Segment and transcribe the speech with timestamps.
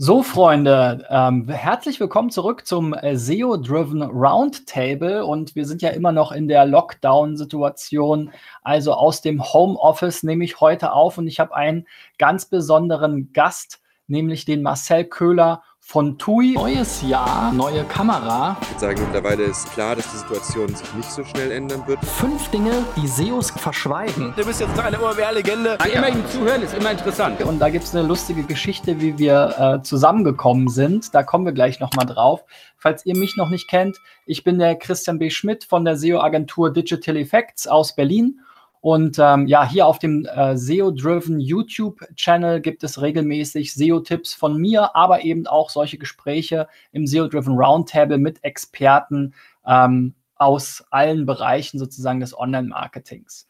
[0.00, 5.26] So, Freunde, ähm, herzlich willkommen zurück zum äh, SEO-Driven Roundtable.
[5.26, 8.30] Und wir sind ja immer noch in der Lockdown-Situation.
[8.62, 11.84] Also aus dem Homeoffice nehme ich heute auf und ich habe einen
[12.16, 16.52] ganz besonderen Gast, nämlich den Marcel Köhler von TUI.
[16.52, 18.58] Neues Jahr, neue Kamera.
[18.60, 22.04] Ich würde sagen, mittlerweile ist klar, dass die Situation sich nicht so schnell ändern wird.
[22.04, 24.34] Fünf Dinge, die SEOs verschweigen.
[24.36, 25.78] Du bist jetzt eine OMR-Legende.
[25.90, 27.40] Immer ihm zuhören ist immer interessant.
[27.40, 31.14] Und da gibt es eine lustige Geschichte, wie wir äh, zusammengekommen sind.
[31.14, 32.44] Da kommen wir gleich nochmal drauf.
[32.76, 35.30] Falls ihr mich noch nicht kennt, ich bin der Christian B.
[35.30, 38.40] Schmidt von der SEO-Agentur Digital Effects aus Berlin
[38.88, 44.96] und ähm, ja, hier auf dem äh, SEO-Driven YouTube-Channel gibt es regelmäßig SEO-Tipps von mir,
[44.96, 49.34] aber eben auch solche Gespräche im SEO-Driven Roundtable mit Experten
[49.66, 53.46] ähm, aus allen Bereichen sozusagen des Online-Marketings.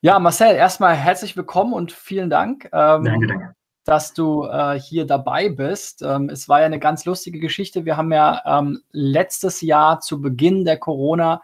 [0.00, 2.64] Ja, Marcel, erstmal herzlich willkommen und vielen Dank.
[2.72, 3.54] Ähm, danke, danke.
[3.84, 6.00] Dass du äh, hier dabei bist.
[6.00, 7.84] Ähm, es war ja eine ganz lustige Geschichte.
[7.84, 11.42] Wir haben ja ähm, letztes Jahr zu Beginn der Corona-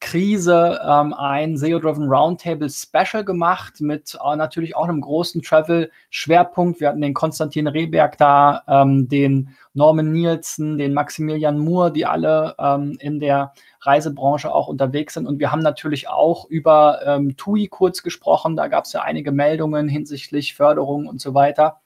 [0.00, 6.80] Krise ähm, ein SEO-Driven Roundtable Special gemacht mit äh, natürlich auch einem großen Travel-Schwerpunkt.
[6.80, 12.54] Wir hatten den Konstantin Rehberg da, ähm, den Norman Nielsen, den Maximilian Moore, die alle
[12.58, 15.26] ähm, in der Reisebranche auch unterwegs sind.
[15.26, 18.56] Und wir haben natürlich auch über ähm, TUI kurz gesprochen.
[18.56, 21.80] Da gab es ja einige Meldungen hinsichtlich Förderung und so weiter.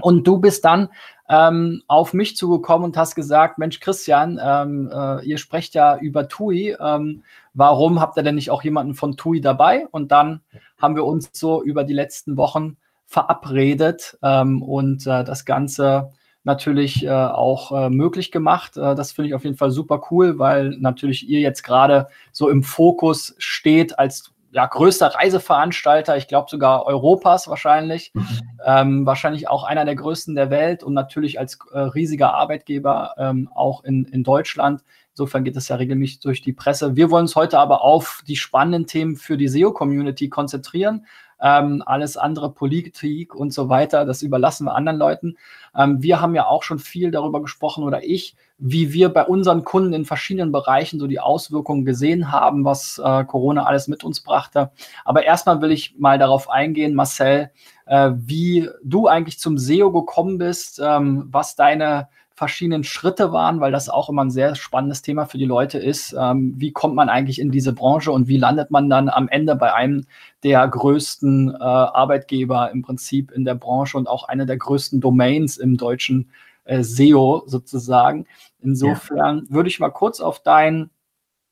[0.00, 0.88] Und du bist dann
[1.28, 6.28] ähm, auf mich zugekommen und hast gesagt, Mensch, Christian, ähm, äh, ihr sprecht ja über
[6.28, 6.76] TUI.
[6.80, 7.22] Ähm,
[7.54, 9.86] warum habt ihr denn nicht auch jemanden von TUI dabei?
[9.90, 10.40] Und dann
[10.78, 12.76] haben wir uns so über die letzten Wochen
[13.06, 16.10] verabredet ähm, und äh, das Ganze
[16.42, 18.76] natürlich äh, auch äh, möglich gemacht.
[18.76, 22.48] Äh, das finde ich auf jeden Fall super cool, weil natürlich ihr jetzt gerade so
[22.48, 28.26] im Fokus steht als ja, größter Reiseveranstalter, ich glaube sogar Europas wahrscheinlich, mhm.
[28.64, 33.48] ähm, wahrscheinlich auch einer der größten der Welt und natürlich als äh, riesiger Arbeitgeber ähm,
[33.54, 34.82] auch in, in Deutschland.
[35.12, 36.96] Insofern geht es ja regelmäßig durch die Presse.
[36.96, 41.06] Wir wollen uns heute aber auf die spannenden Themen für die SEO-Community konzentrieren.
[41.42, 45.36] Ähm, alles andere, Politik und so weiter, das überlassen wir anderen Leuten.
[45.74, 49.64] Ähm, wir haben ja auch schon viel darüber gesprochen oder ich, wie wir bei unseren
[49.64, 54.20] Kunden in verschiedenen Bereichen so die Auswirkungen gesehen haben, was äh, Corona alles mit uns
[54.20, 54.70] brachte.
[55.04, 57.50] Aber erstmal will ich mal darauf eingehen, Marcel,
[57.86, 62.08] äh, wie du eigentlich zum SEO gekommen bist, ähm, was deine
[62.40, 66.16] verschiedenen Schritte waren, weil das auch immer ein sehr spannendes Thema für die Leute ist.
[66.18, 69.54] Ähm, wie kommt man eigentlich in diese Branche und wie landet man dann am Ende
[69.56, 70.06] bei einem
[70.42, 75.58] der größten äh, Arbeitgeber im Prinzip in der Branche und auch einer der größten Domains
[75.58, 76.30] im deutschen
[76.64, 78.24] äh, SEO sozusagen.
[78.62, 79.54] Insofern ja.
[79.54, 80.88] würde ich mal kurz auf dein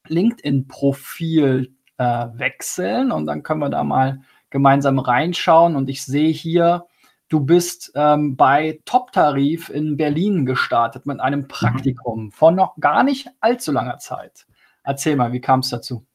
[0.07, 5.77] LinkedIn-Profil äh, wechseln und dann können wir da mal gemeinsam reinschauen.
[5.77, 6.87] Und ich sehe hier,
[7.29, 11.49] du bist ähm, bei Top-Tarif in Berlin gestartet mit einem mhm.
[11.49, 12.31] Praktikum mhm.
[12.33, 14.47] von noch gar nicht allzu langer Zeit.
[14.83, 16.07] Erzähl mal, wie kam es dazu?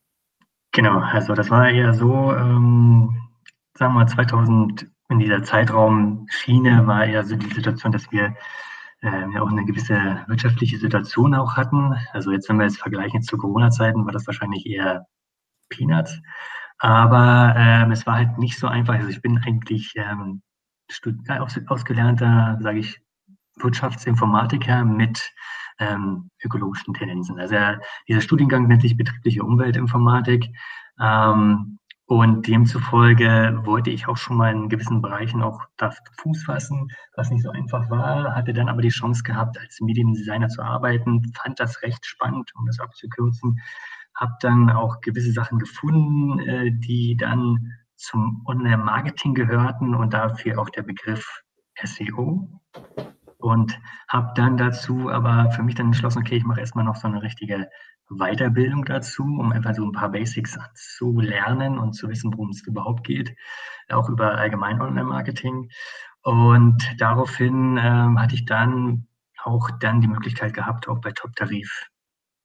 [0.72, 3.16] Genau, also das war eher so, ähm,
[3.78, 8.34] sagen wir mal 2000 in dieser Zeitraum-Schiene war eher so die Situation, dass wir
[9.03, 11.94] ähm, ja auch eine gewisse wirtschaftliche Situation auch hatten.
[12.13, 15.06] Also jetzt, wenn wir es vergleichen zu Corona-Zeiten, war das wahrscheinlich eher
[15.69, 16.19] Peanuts.
[16.80, 18.95] Aber ähm, es war halt nicht so einfach.
[18.95, 20.41] Also ich bin eigentlich ähm,
[21.30, 23.02] aus, ausgelernter, sage ich,
[23.58, 25.31] Wirtschaftsinformatiker mit
[25.80, 27.40] ähm, ökologischen Tendenzen.
[27.40, 27.56] Also
[28.08, 30.50] dieser Studiengang nennt sich betriebliche Umweltinformatik.
[31.00, 36.90] Ähm, und demzufolge wollte ich auch schon mal in gewissen Bereichen auch da Fuß fassen,
[37.16, 41.24] was nicht so einfach war, hatte dann aber die Chance gehabt, als Mediendesigner zu arbeiten,
[41.34, 43.60] fand das recht spannend, um das abzukürzen,
[44.16, 47.72] habe dann auch gewisse Sachen gefunden, äh, die dann
[48.03, 51.25] zum Online-Marketing gehörten und dafür auch der Begriff
[51.81, 52.62] SEO.
[53.38, 57.08] Und habe dann dazu aber für mich dann entschlossen, okay, ich mache erstmal noch so
[57.08, 57.69] eine richtige
[58.09, 62.62] Weiterbildung dazu, um einfach so ein paar Basics zu lernen und zu wissen, worum es
[62.68, 63.36] überhaupt geht,
[63.90, 65.69] auch über allgemein Online-Marketing.
[66.22, 69.08] Und daraufhin ähm, hatte ich dann
[69.44, 71.89] auch dann die Möglichkeit gehabt, auch bei Top Tarif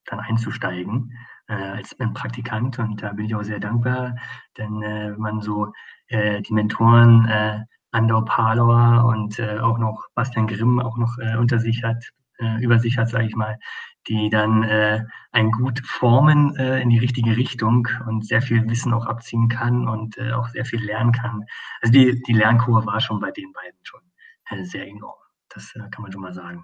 [0.07, 1.13] dann einzusteigen
[1.55, 4.17] als ein Praktikant und da bin ich auch sehr dankbar,
[4.57, 5.73] denn äh, wenn man so
[6.09, 11.37] äh, die Mentoren äh, Andau Palor und äh, auch noch Bastian Grimm auch noch äh,
[11.37, 12.05] unter sich hat,
[12.39, 13.59] äh, über sich hat, sage ich mal,
[14.09, 18.93] die dann äh, ein gut formen äh, in die richtige Richtung und sehr viel Wissen
[18.93, 21.45] auch abziehen kann und äh, auch sehr viel lernen kann.
[21.81, 24.01] Also die, die Lernkurve war schon bei den beiden schon
[24.51, 25.19] äh, sehr enorm.
[25.49, 26.63] Das äh, kann man schon mal sagen.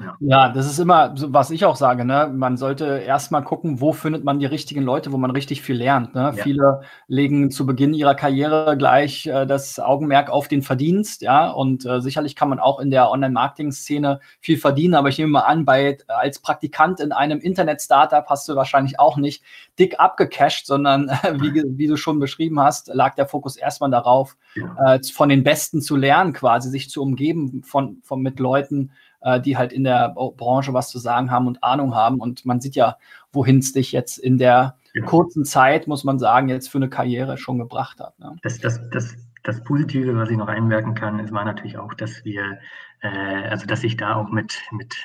[0.00, 0.16] Ja.
[0.20, 0.48] ja.
[0.48, 2.30] das ist immer, so, was ich auch sage, ne?
[2.32, 6.14] Man sollte erstmal gucken, wo findet man die richtigen Leute, wo man richtig viel lernt.
[6.14, 6.32] Ne?
[6.36, 6.42] Ja.
[6.42, 11.50] Viele legen zu Beginn ihrer Karriere gleich äh, das Augenmerk auf den Verdienst, ja.
[11.50, 15.40] Und äh, sicherlich kann man auch in der Online-Marketing-Szene viel verdienen, aber ich nehme mal
[15.40, 19.42] an, bei als Praktikant in einem Internet-Startup hast du wahrscheinlich auch nicht
[19.78, 21.08] dick abgecasht, sondern
[21.40, 24.94] wie, wie du schon beschrieben hast, lag der Fokus erstmal darauf, ja.
[24.94, 29.40] äh, von den Besten zu lernen, quasi sich zu umgeben von, von mit Leuten, äh,
[29.40, 32.20] die halt in der Branche was zu sagen haben und Ahnung haben.
[32.20, 32.96] Und man sieht ja,
[33.32, 35.04] wohin es dich jetzt in der ja.
[35.04, 38.18] kurzen Zeit, muss man sagen, jetzt für eine Karriere schon gebracht hat.
[38.18, 38.36] Ne?
[38.42, 42.24] Das, das, das, das Positive, was ich noch einwerken kann, ist, war natürlich auch, dass
[42.24, 42.58] wir,
[43.00, 44.96] äh, also dass ich da auch mit, mit,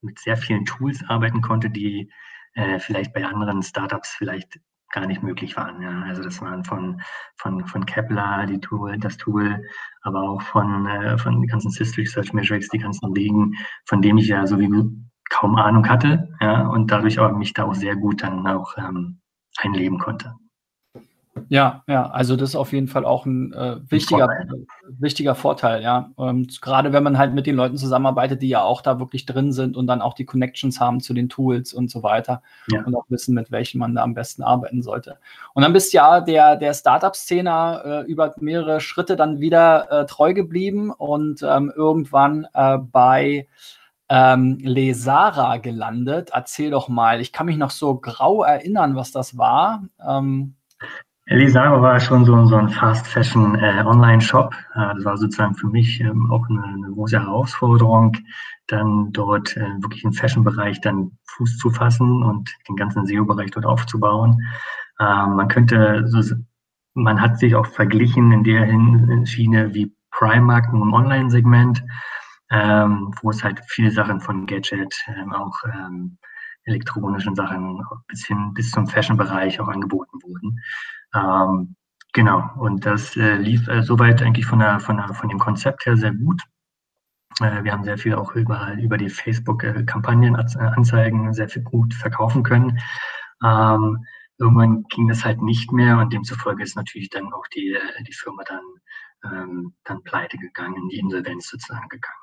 [0.00, 2.10] mit sehr vielen Tools arbeiten konnte, die
[2.54, 4.60] äh, vielleicht bei anderen Startups vielleicht
[4.92, 5.82] gar nicht möglich waren.
[5.82, 6.02] Ja.
[6.02, 7.00] Also das waren von,
[7.36, 9.62] von, von Kepler, die Tool, das Tool,
[10.02, 13.54] aber auch von, äh, von den ganzen System Research Metrics, die ganzen Wegen,
[13.86, 14.90] von dem ich ja sowieso
[15.30, 19.20] kaum Ahnung hatte, ja, und dadurch aber mich da auch sehr gut dann auch ähm,
[19.58, 20.34] einleben konnte.
[21.48, 24.66] Ja, ja, also das ist auf jeden Fall auch ein äh, wichtiger, Vorteil.
[24.98, 26.10] wichtiger Vorteil, ja.
[26.14, 29.52] Und gerade wenn man halt mit den Leuten zusammenarbeitet, die ja auch da wirklich drin
[29.52, 32.82] sind und dann auch die Connections haben zu den Tools und so weiter ja.
[32.84, 35.18] und auch wissen, mit welchen man da am besten arbeiten sollte.
[35.54, 40.34] Und dann bist ja der, der Startup-Szene äh, über mehrere Schritte dann wieder äh, treu
[40.34, 43.46] geblieben und ähm, irgendwann äh, bei
[44.10, 46.30] ähm, Lesara gelandet.
[46.34, 49.84] Erzähl doch mal, ich kann mich noch so grau erinnern, was das war.
[50.06, 50.56] Ähm,
[51.26, 53.80] Elisaro war schon so, so ein Fast Fashion äh.
[53.80, 58.16] Äh, das war sozusagen für mich ähm, auch eine, eine, große Herausforderung,
[58.66, 63.66] dann dort äh, wirklich im Fashion-Bereich dann Fuß zu fassen und den ganzen SEO-Bereich dort
[63.66, 64.36] aufzubauen.
[64.98, 66.34] Ähm, man könnte, so,
[66.94, 71.84] man hat sich auch verglichen in der Schiene wie Primark im Online-Segment,
[72.50, 76.18] ähm, wo es halt viele Sachen von Gadget, ähm, auch ähm,
[76.64, 80.58] elektronischen Sachen bis hin bis zum Fashion-Bereich auch angeboten wurden.
[81.14, 81.76] Ähm,
[82.12, 85.84] genau, und das äh, lief äh, soweit eigentlich von, der, von, der, von dem Konzept
[85.86, 86.42] her sehr gut.
[87.40, 92.78] Äh, wir haben sehr viel auch über, über die Facebook-Kampagnenanzeigen sehr viel gut verkaufen können.
[93.44, 94.04] Ähm,
[94.38, 98.12] irgendwann ging das halt nicht mehr und demzufolge ist natürlich dann auch die, äh, die
[98.12, 98.62] Firma dann,
[99.24, 102.16] ähm, dann pleite gegangen, die Insolvenz sozusagen gegangen.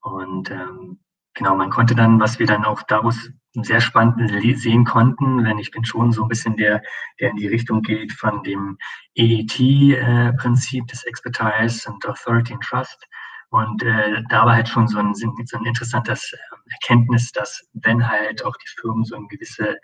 [0.00, 1.00] Und ähm,
[1.38, 5.70] genau, man konnte dann, was wir dann auch daraus sehr spannend sehen konnten, denn ich
[5.70, 6.82] bin schon so ein bisschen der,
[7.20, 8.76] der in die Richtung geht von dem
[9.14, 13.06] EET-Prinzip äh, des Expertise und Authority and Trust.
[13.50, 18.06] Und äh, da war halt schon so ein, so ein interessantes äh, Erkenntnis, dass wenn
[18.06, 19.78] halt auch die Firmen so eine gewisse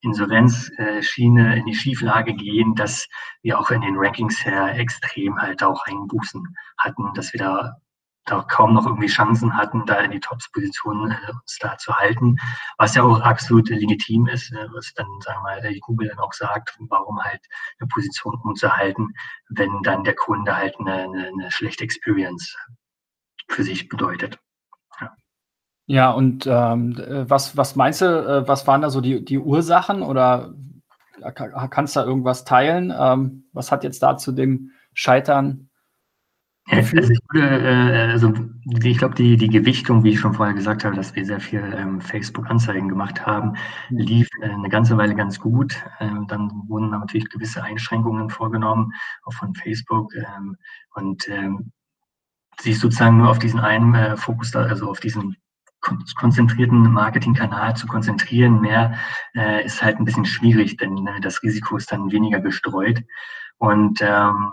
[0.00, 3.08] Insolvenzschiene in die Schieflage gehen, dass
[3.42, 6.42] wir auch in den Rankings her extrem halt auch Einbußen
[6.78, 7.76] hatten, dass wir da
[8.30, 12.36] da kaum noch irgendwie Chancen hatten, da in die Tops-Position äh, uns da zu halten,
[12.76, 16.18] was ja auch absolut legitim ist, äh, was dann, sagen wir mal, die Google dann
[16.18, 17.40] auch sagt, warum halt
[17.78, 19.14] eine Position umzuhalten,
[19.48, 22.56] wenn dann der Kunde halt eine, eine, eine schlechte Experience
[23.48, 24.38] für sich bedeutet.
[25.00, 25.16] Ja.
[25.86, 26.94] Ja, und ähm,
[27.28, 30.54] was, was meinst du, äh, was waren da so die, die Ursachen oder
[31.70, 32.94] kannst du da irgendwas teilen?
[32.96, 35.67] Ähm, was hat jetzt da zu dem Scheitern
[36.70, 38.32] also ich, würde, äh, also
[38.82, 41.62] ich glaube, die, die Gewichtung, wie ich schon vorher gesagt habe, dass wir sehr viel
[41.76, 43.54] ähm, Facebook-Anzeigen gemacht haben,
[43.90, 43.98] mhm.
[43.98, 45.82] lief äh, eine ganze Weile ganz gut.
[46.00, 48.92] Ähm, dann wurden natürlich gewisse Einschränkungen vorgenommen,
[49.24, 50.12] auch von Facebook.
[50.14, 50.56] Ähm,
[50.94, 51.72] und ähm,
[52.60, 55.36] sich sozusagen nur auf diesen einen äh, Fokus, also auf diesen
[55.80, 58.98] konzentrierten Marketingkanal zu konzentrieren, mehr
[59.36, 63.02] äh, ist halt ein bisschen schwierig, denn äh, das Risiko ist dann weniger gestreut.
[63.58, 64.52] Und ähm,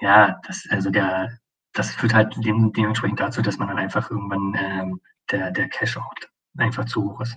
[0.00, 1.38] ja, das, also der,
[1.78, 6.28] das führt halt dem, dementsprechend dazu, dass man dann einfach irgendwann ähm, der, der Cash-Out
[6.56, 7.36] einfach zu hoch ist.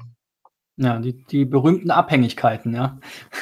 [0.77, 2.98] Ja, die, die berühmten Abhängigkeiten, ja.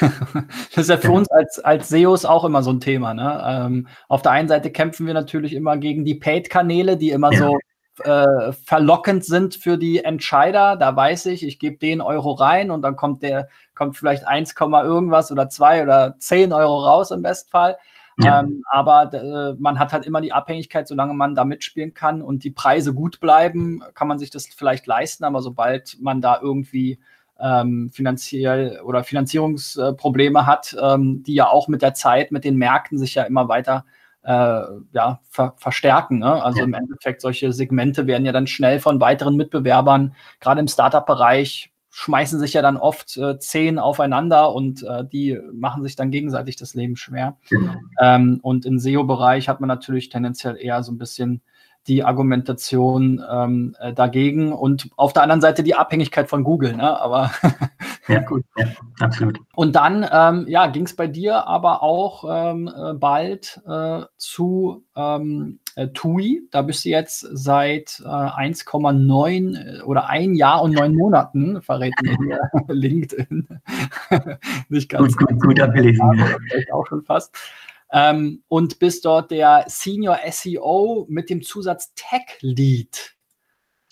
[0.74, 1.14] das ist ja für ja.
[1.14, 3.14] uns als, als SEOs auch immer so ein Thema.
[3.14, 3.42] Ne?
[3.46, 7.38] Ähm, auf der einen Seite kämpfen wir natürlich immer gegen die Paid-Kanäle, die immer ja.
[7.38, 7.58] so
[8.04, 10.76] äh, verlockend sind für die Entscheider.
[10.76, 14.54] Da weiß ich, ich gebe den Euro rein und dann kommt der, kommt vielleicht 1,
[14.58, 17.78] irgendwas oder 2 oder 10 Euro raus im Bestfall.
[18.22, 18.40] Ja.
[18.40, 22.44] Ähm, aber äh, man hat halt immer die Abhängigkeit, solange man da mitspielen kann und
[22.44, 25.24] die Preise gut bleiben, kann man sich das vielleicht leisten.
[25.24, 26.98] Aber sobald man da irgendwie
[27.40, 32.98] ähm, finanziell oder Finanzierungsprobleme hat, ähm, die ja auch mit der Zeit, mit den Märkten
[32.98, 33.84] sich ja immer weiter
[34.22, 34.62] äh,
[34.92, 36.18] ja, ver verstärken.
[36.18, 36.42] Ne?
[36.42, 36.64] Also ja.
[36.64, 42.38] im Endeffekt, solche Segmente werden ja dann schnell von weiteren Mitbewerbern, gerade im Startup-Bereich, schmeißen
[42.38, 46.74] sich ja dann oft äh, zehn aufeinander und äh, die machen sich dann gegenseitig das
[46.74, 47.36] Leben schwer.
[47.48, 47.74] Genau.
[48.00, 51.42] Ähm, und im SEO-Bereich hat man natürlich tendenziell eher so ein bisschen
[51.86, 56.76] die Argumentation ähm, äh, dagegen und auf der anderen Seite die Abhängigkeit von Google.
[56.76, 57.00] Ne?
[57.00, 57.30] Aber
[58.08, 58.66] ja, gut, ja,
[59.00, 59.40] absolut.
[59.54, 64.84] Und dann ähm, ja, ging es bei dir aber auch ähm, äh, bald äh, zu
[64.94, 65.59] ähm, äh,
[65.94, 66.42] TUI.
[66.50, 71.94] Da bist du jetzt seit äh, 1,9 äh, oder ein Jahr und neun Monaten, verrät
[72.02, 73.60] mir hier LinkedIn.
[74.68, 76.00] Nicht ganz gut, gut, gut abgelesen.
[76.16, 77.36] Ja, auch schon fast
[77.92, 83.14] ähm, und bist dort der Senior SEO mit dem Zusatz Tech Lead.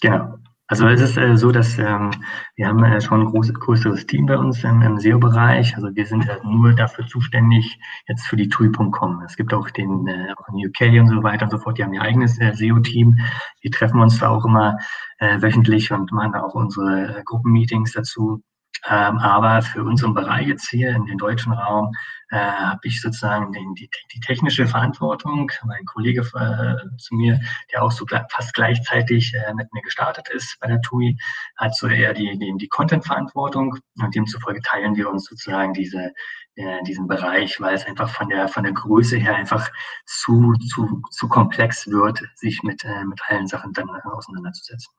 [0.01, 0.39] Genau.
[0.71, 2.11] Also es ist äh, so, dass ähm,
[2.57, 5.75] wir haben äh, schon ein großes, größeres Team bei uns im, im SEO-Bereich.
[5.75, 9.23] Also wir sind halt nur dafür zuständig, jetzt für die TUI.com.
[9.25, 11.79] Es gibt auch den äh, auch in UK und so weiter und so fort.
[11.79, 13.19] Die haben ihr eigenes äh, SEO-Team.
[13.63, 14.77] Wir treffen uns da auch immer
[15.21, 18.43] äh, wöchentlich und machen da auch unsere äh, Gruppenmeetings dazu.
[18.87, 21.93] Ähm, aber für unseren Bereich jetzt hier in den deutschen Raum
[22.31, 25.51] äh, habe ich sozusagen den, die, die, technische Verantwortung.
[25.65, 27.41] Mein Kollege äh, zu mir,
[27.73, 31.17] der auch so fast gleichzeitig äh, mit mir gestartet ist bei der TUI,
[31.57, 36.13] hat so eher die, die, die Content-Verantwortung und demzufolge teilen wir uns sozusagen diese,
[36.57, 39.71] äh, diesen Bereich, weil es einfach von der, von der Größe her einfach
[40.07, 44.93] zu, zu, zu komplex wird, sich mit, äh, mit allen Sachen dann auseinanderzusetzen.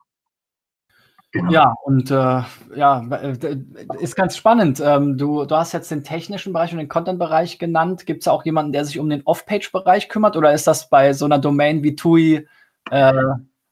[1.32, 1.52] Genau.
[1.52, 2.42] Ja, und äh,
[2.74, 3.56] ja, äh,
[4.00, 4.82] ist ganz spannend.
[4.84, 8.04] Ähm, du, du hast jetzt den technischen Bereich und den Content-Bereich genannt.
[8.04, 11.26] Gibt es auch jemanden, der sich um den Off-Page-Bereich kümmert oder ist das bei so
[11.26, 12.48] einer Domain wie TUI
[12.90, 13.12] äh,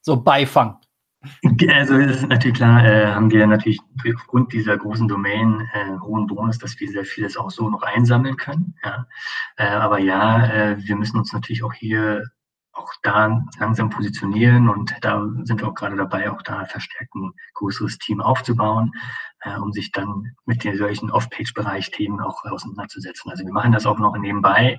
[0.02, 0.78] so Beifang?
[1.68, 3.80] Also es ist natürlich klar, äh, haben wir natürlich
[4.14, 8.36] aufgrund dieser großen Domain äh, hohen Bonus, dass wir sehr vieles auch so noch einsammeln
[8.36, 8.76] können.
[8.84, 9.06] Ja.
[9.56, 12.30] Äh, aber ja, äh, wir müssen uns natürlich auch hier
[12.78, 17.32] auch da langsam positionieren und da sind wir auch gerade dabei, auch da verstärkt ein
[17.54, 18.92] größeres Team aufzubauen,
[19.40, 23.30] äh, um sich dann mit den solchen Off-Page-Bereich-Themen auch auseinanderzusetzen.
[23.30, 24.78] Also wir machen das auch noch nebenbei,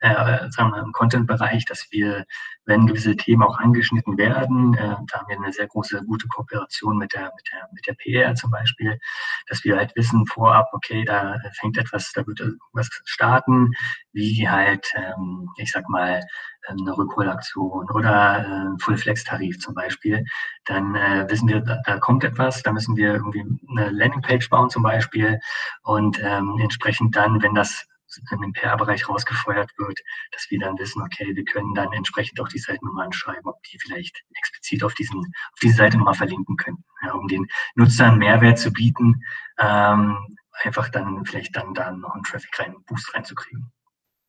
[0.00, 2.24] äh, sagen wir im Content-Bereich, dass wir,
[2.64, 6.96] wenn gewisse Themen auch angeschnitten werden, äh, da haben wir eine sehr große, gute Kooperation
[6.96, 8.98] mit der, mit der, mit der PR zum Beispiel,
[9.46, 12.42] dass wir halt wissen vorab, okay, da fängt etwas, da wird
[12.72, 13.72] was starten,
[14.12, 16.22] wie halt, ähm, ich sag mal,
[16.68, 20.24] eine Rückholaktion oder äh, Full-Flex-Tarif zum Beispiel,
[20.64, 24.70] dann äh, wissen wir, da, da, kommt etwas, da müssen wir irgendwie eine Landingpage bauen
[24.70, 25.40] zum Beispiel
[25.82, 27.86] und ähm, entsprechend dann, wenn das
[28.30, 29.98] in den PR-Bereich rausgefeuert wird,
[30.32, 33.62] dass wir dann wissen, okay, wir können dann entsprechend auch die Seiten nochmal anschreiben, ob
[33.64, 38.18] die vielleicht explizit auf, diesen, auf diese Seite nochmal verlinken können, ja, um den Nutzern
[38.18, 39.22] Mehrwert zu bieten,
[39.58, 43.72] ähm, einfach dann vielleicht dann da noch einen Traffic rein, Boost reinzukriegen.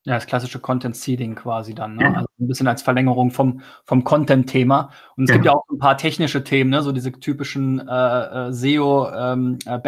[0.04, 2.02] Ja, das klassische Content Seeding quasi dann, ne?
[2.02, 2.12] Ja.
[2.14, 4.90] Also ein bisschen als Verlängerung vom, vom Content-Thema.
[5.16, 5.36] Und es ja.
[5.36, 6.82] gibt ja auch ein paar technische Themen, ne?
[6.82, 9.78] so diese typischen äh, äh SEO ähm, äh.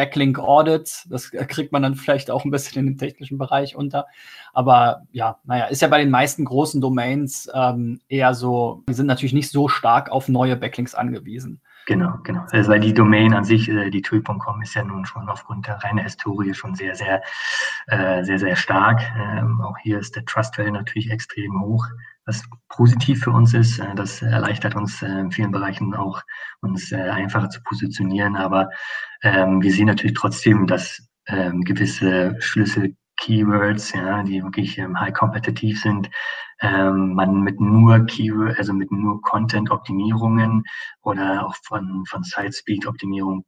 [1.09, 4.06] Das kriegt man dann vielleicht auch ein bisschen in den technischen Bereich unter.
[4.52, 9.06] Aber ja, naja, ist ja bei den meisten großen Domains ähm, eher so, die sind
[9.06, 11.61] natürlich nicht so stark auf neue Backlinks angewiesen.
[11.87, 12.47] Genau, genau.
[12.50, 15.76] Also weil die Domain an sich, äh, die TUI.com ist ja nun schon aufgrund der
[15.83, 17.23] reinen Historie schon sehr, sehr,
[17.88, 19.03] äh, sehr, sehr stark.
[19.19, 21.87] Ähm, auch hier ist der Trust Value natürlich extrem hoch,
[22.25, 23.79] was positiv für uns ist.
[23.81, 26.23] Äh, das erleichtert uns in vielen Bereichen auch,
[26.62, 28.37] uns einfacher zu positionieren.
[28.37, 28.71] Aber
[29.23, 35.12] ähm, wir sehen natürlich trotzdem, dass ähm, gewisse Schlüssel Keywords, ja, die wirklich ähm, high
[35.12, 36.11] kompetitiv sind,
[36.61, 40.65] ähm, man mit nur Keyword, also mit nur Content-Optimierungen
[41.03, 43.45] oder auch von, von Site-Speed-Optimierung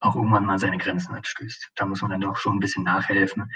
[0.00, 1.70] auch irgendwann mal seine Grenzen anstößt.
[1.76, 3.50] Da muss man dann doch schon ein bisschen nachhelfen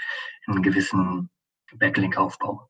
[0.45, 1.29] in einem gewissen
[1.75, 2.69] Backlink-Aufbau.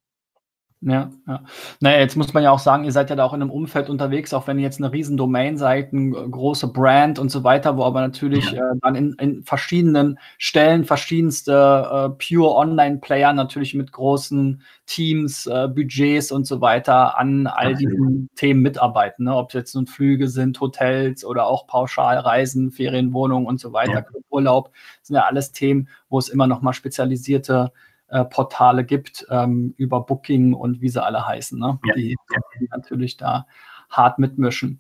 [0.81, 1.43] Ja, ja.
[1.79, 3.89] Naja, jetzt muss man ja auch sagen, ihr seid ja da auch in einem Umfeld
[3.89, 7.77] unterwegs, auch wenn ihr jetzt eine riesen Domain seid, eine große Brand und so weiter,
[7.77, 13.91] wo aber natürlich äh, dann in, in, verschiedenen Stellen verschiedenste äh, pure Online-Player natürlich mit
[13.91, 19.25] großen Teams, äh, Budgets und so weiter an all diesen Themen mitarbeiten.
[19.25, 19.36] Ne?
[19.36, 24.19] Ob es jetzt nun Flüge sind, Hotels oder auch Pauschalreisen, Ferienwohnungen und so weiter, ja.
[24.29, 27.72] Urlaub, sind ja alles Themen, wo es immer noch mal spezialisierte
[28.10, 31.80] äh, Portale gibt ähm, über Booking und wie sie alle heißen, ne?
[31.86, 31.94] Ja.
[31.96, 32.16] Die,
[32.60, 33.48] die natürlich da
[33.90, 34.80] hart mitmischen.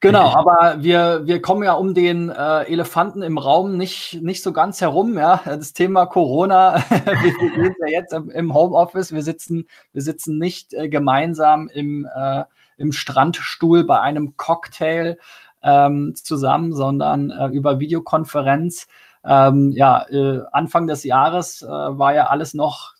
[0.00, 4.52] Genau, aber wir, wir kommen ja um den äh, Elefanten im Raum nicht, nicht so
[4.52, 5.18] ganz herum.
[5.18, 5.40] Ja?
[5.44, 10.88] Das Thema Corona, wir sind ja jetzt im, Homeoffice, wir sitzen, wir sitzen nicht äh,
[10.88, 12.44] gemeinsam im, äh,
[12.76, 15.18] im Strandstuhl bei einem Cocktail
[15.64, 18.86] ähm, zusammen, sondern äh, über Videokonferenz
[19.28, 22.94] ähm, ja, äh, Anfang des Jahres äh, war ja alles noch,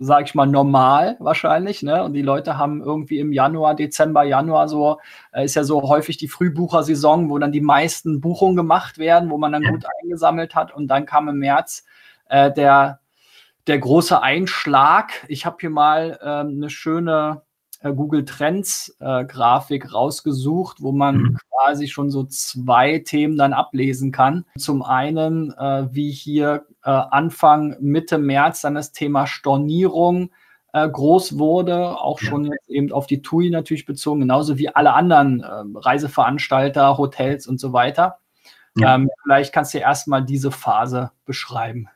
[0.00, 1.84] sag ich mal, normal wahrscheinlich.
[1.84, 2.02] Ne?
[2.02, 4.98] Und die Leute haben irgendwie im Januar, Dezember, Januar so,
[5.32, 9.38] äh, ist ja so häufig die Frühbuchersaison, wo dann die meisten Buchungen gemacht werden, wo
[9.38, 10.74] man dann gut eingesammelt hat.
[10.74, 11.84] Und dann kam im März
[12.28, 12.98] äh, der,
[13.68, 15.12] der große Einschlag.
[15.28, 17.42] Ich habe hier mal ähm, eine schöne
[17.82, 21.38] Google Trends äh, Grafik rausgesucht, wo man mhm.
[21.50, 24.44] quasi schon so zwei Themen dann ablesen kann.
[24.58, 30.30] Zum einen, äh, wie hier äh, Anfang, Mitte März dann das Thema Stornierung
[30.72, 32.52] äh, groß wurde, auch schon ja.
[32.52, 37.58] jetzt eben auf die TUI natürlich bezogen, genauso wie alle anderen äh, Reiseveranstalter, Hotels und
[37.58, 38.18] so weiter.
[38.76, 38.94] Ja.
[38.94, 41.88] Ähm, vielleicht kannst du erstmal diese Phase beschreiben.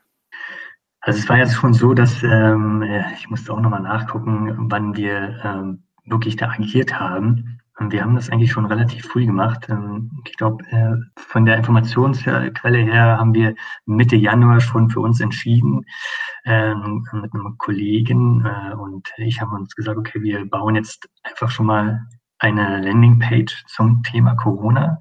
[1.05, 2.83] Also es war jetzt schon so, dass ähm,
[3.15, 7.59] ich musste auch nochmal nachgucken, wann wir ähm, wirklich da agiert haben.
[7.79, 9.67] Wir haben das eigentlich schon relativ früh gemacht.
[9.69, 13.53] Ähm, ich glaube, äh, von der Informationsquelle her haben wir
[13.85, 15.85] Mitte Januar schon für uns entschieden,
[16.43, 21.51] ähm, mit einem Kollegen äh, und ich haben uns gesagt, okay, wir bauen jetzt einfach
[21.51, 22.01] schon mal
[22.45, 24.97] eine Landingpage zum Thema Corona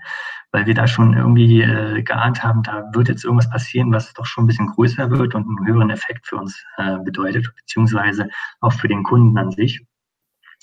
[0.55, 4.25] weil wir da schon irgendwie äh, geahnt haben, da wird jetzt irgendwas passieren, was doch
[4.25, 8.29] schon ein bisschen größer wird und einen höheren Effekt für uns äh, bedeutet, beziehungsweise
[8.61, 9.85] auch für den Kunden an sich.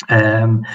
[0.07, 0.65] Ähm,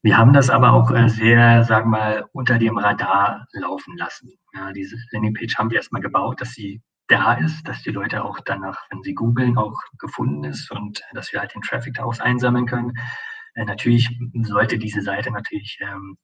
[0.00, 4.32] wir haben das aber auch äh, sehr, sagen wir mal, unter dem Radar laufen lassen.
[4.54, 8.40] Ja, diese Landingpage haben wir erstmal gebaut, dass sie da ist, dass die Leute auch
[8.40, 12.64] danach, wenn sie googeln, auch gefunden ist und dass wir halt den Traffic daraus einsammeln
[12.64, 12.94] können.
[13.54, 14.08] Äh, natürlich
[14.42, 16.16] sollte diese Seite natürlich ähm,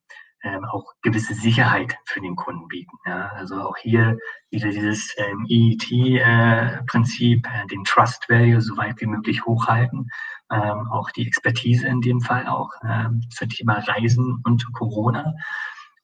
[0.45, 2.97] ähm, auch gewisse Sicherheit für den Kunden bieten.
[3.07, 3.31] Ja?
[3.35, 4.19] Also auch hier
[4.51, 10.09] wieder dieses ähm, EET-Prinzip, äh, äh, den Trust Value so weit wie möglich hochhalten,
[10.53, 15.35] ähm, auch die Expertise in dem Fall auch äh, zum Thema Reisen und Corona.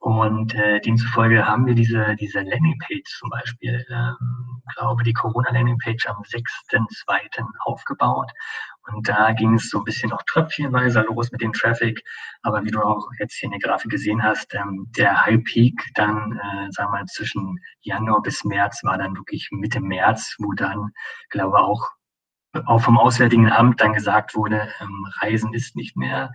[0.01, 6.23] Und äh, demzufolge haben wir diese, diese Landingpage zum Beispiel, ähm, glaube die Corona-Landingpage am
[6.25, 7.43] 6.2.
[7.65, 8.31] aufgebaut.
[8.93, 12.03] Und da ging es so ein bisschen auch tröpfchenweise los mit dem Traffic.
[12.43, 15.81] Aber wie du auch jetzt hier in der Grafik gesehen hast, ähm, der High Peak
[15.95, 20.53] dann, äh, sagen wir mal, zwischen Januar bis März war dann wirklich Mitte März, wo
[20.53, 20.91] dann,
[21.31, 21.91] glaube auch
[22.67, 26.33] auch vom Auswärtigen Amt dann gesagt wurde, ähm, Reisen ist nicht mehr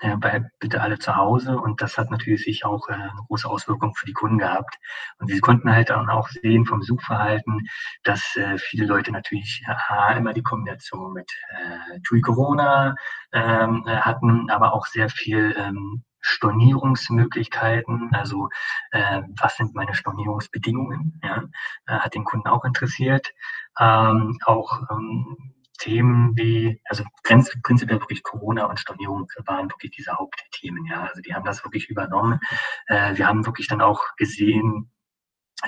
[0.00, 1.58] äh, bleibt bitte alle zu Hause.
[1.58, 4.76] Und das hat natürlich sich auch äh, eine große Auswirkung für die Kunden gehabt.
[5.18, 7.66] Und wir konnten halt dann auch sehen vom Suchverhalten,
[8.02, 9.64] dass äh, viele Leute natürlich
[10.16, 11.30] immer die Kombination mit
[12.04, 12.94] TUI Corona
[13.32, 18.48] ähm, äh, hatten, aber auch sehr viel ähm, Stornierungsmöglichkeiten, also
[18.90, 21.44] äh, was sind meine Stornierungsbedingungen, ja,
[21.86, 23.32] äh, hat den Kunden auch interessiert.
[23.78, 30.84] Ähm, auch ähm, Themen wie, also prinzipiell wirklich Corona und Stornierung waren wirklich diese Hauptthemen,
[30.86, 31.04] ja.
[31.04, 32.40] Also die haben das wirklich übernommen.
[32.86, 34.90] Äh, wir haben wirklich dann auch gesehen,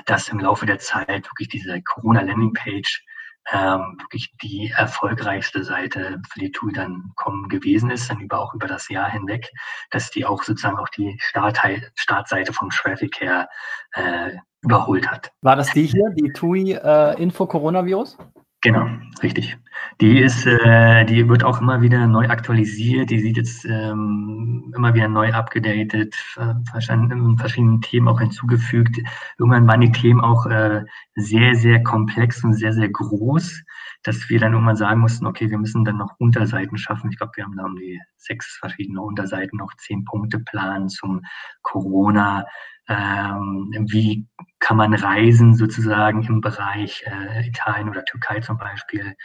[0.05, 3.05] dass im Laufe der Zeit wirklich diese Corona-Landing-Page
[3.51, 8.53] ähm, wirklich die erfolgreichste Seite für die Tool dann kommen gewesen ist, dann über auch
[8.53, 9.49] über das Jahr hinweg,
[9.89, 11.59] dass die auch sozusagen auch die Start
[11.95, 13.49] Startseite vom Traffic her
[13.93, 15.31] äh, überholt hat.
[15.41, 18.17] War das die hier, die TUI äh, Info Coronavirus?
[18.61, 18.87] Genau,
[19.23, 19.57] richtig.
[20.01, 23.09] Die ist, äh, die wird auch immer wieder neu aktualisiert.
[23.09, 28.97] Die sieht jetzt ähm, immer wieder neu abgedatet, äh, verschiedene, verschiedenen Themen auch hinzugefügt.
[29.37, 30.83] Irgendwann waren die Themen auch äh,
[31.15, 33.63] sehr, sehr komplex und sehr, sehr groß,
[34.03, 37.11] dass wir dann irgendwann sagen mussten, okay, wir müssen dann noch Unterseiten schaffen.
[37.11, 41.21] Ich glaube, wir haben da um die sechs verschiedene Unterseiten noch zehn Punkte planen zum
[41.61, 42.45] Corona
[42.89, 49.15] ähm, wie kann man reisen sozusagen im Bereich äh, Italien oder Türkei zum Beispiel.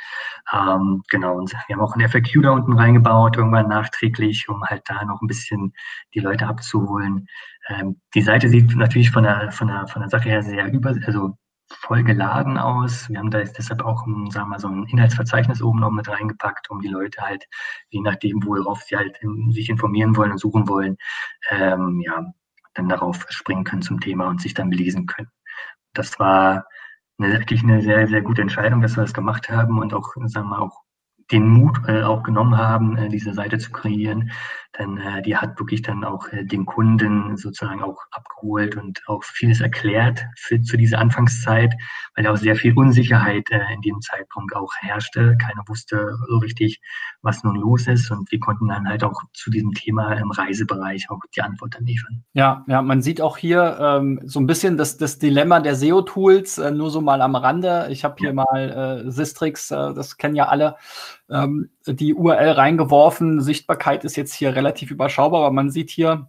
[0.53, 4.83] Ähm, genau, und wir haben auch ein FAQ da unten reingebaut, irgendwann nachträglich, um halt
[4.87, 5.73] da noch ein bisschen
[6.15, 7.27] die Leute abzuholen.
[7.69, 10.95] Ähm, die Seite sieht natürlich von der, von der, von der Sache her sehr über,
[11.07, 11.39] also
[11.77, 13.09] voll geladen aus.
[13.09, 15.91] Wir haben da jetzt deshalb auch, ein, sagen wir mal, so ein Inhaltsverzeichnis oben noch
[15.91, 17.45] mit reingepackt, um die Leute halt,
[17.91, 19.19] je nachdem, worauf sie halt
[19.51, 20.97] sich informieren wollen und suchen wollen,
[21.51, 22.25] ähm, ja,
[22.75, 25.31] dann darauf springen können zum Thema und sich dann belesen können.
[25.93, 26.67] Das war
[27.19, 30.33] eine, wirklich eine sehr, sehr gute Entscheidung, dass wir das gemacht haben und auch, sagen
[30.33, 30.83] wir mal, auch
[31.31, 34.31] den Mut äh, auch genommen haben, äh, diese Seite zu kreieren.
[34.79, 39.23] Denn äh, die hat wirklich dann auch äh, den Kunden sozusagen auch abgeholt und auch
[39.23, 41.75] vieles erklärt für, zu dieser Anfangszeit,
[42.17, 45.37] weil auch sehr viel Unsicherheit äh, in dem Zeitpunkt auch herrschte.
[45.41, 46.81] Keiner wusste so richtig,
[47.23, 48.11] was nun los ist.
[48.11, 51.85] Und wir konnten dann halt auch zu diesem Thema im Reisebereich auch die Antwort dann
[51.85, 52.25] liefern.
[52.33, 56.59] Ja, ja, man sieht auch hier ähm, so ein bisschen das, das Dilemma der SEO-Tools,
[56.59, 57.87] äh, nur so mal am Rande.
[57.91, 58.35] Ich habe hier ja.
[58.35, 60.77] mal äh, Sistrix, äh, das kennen ja alle
[61.31, 63.41] ähm, die URL reingeworfen.
[63.41, 66.29] Sichtbarkeit ist jetzt hier relativ überschaubar, aber man sieht hier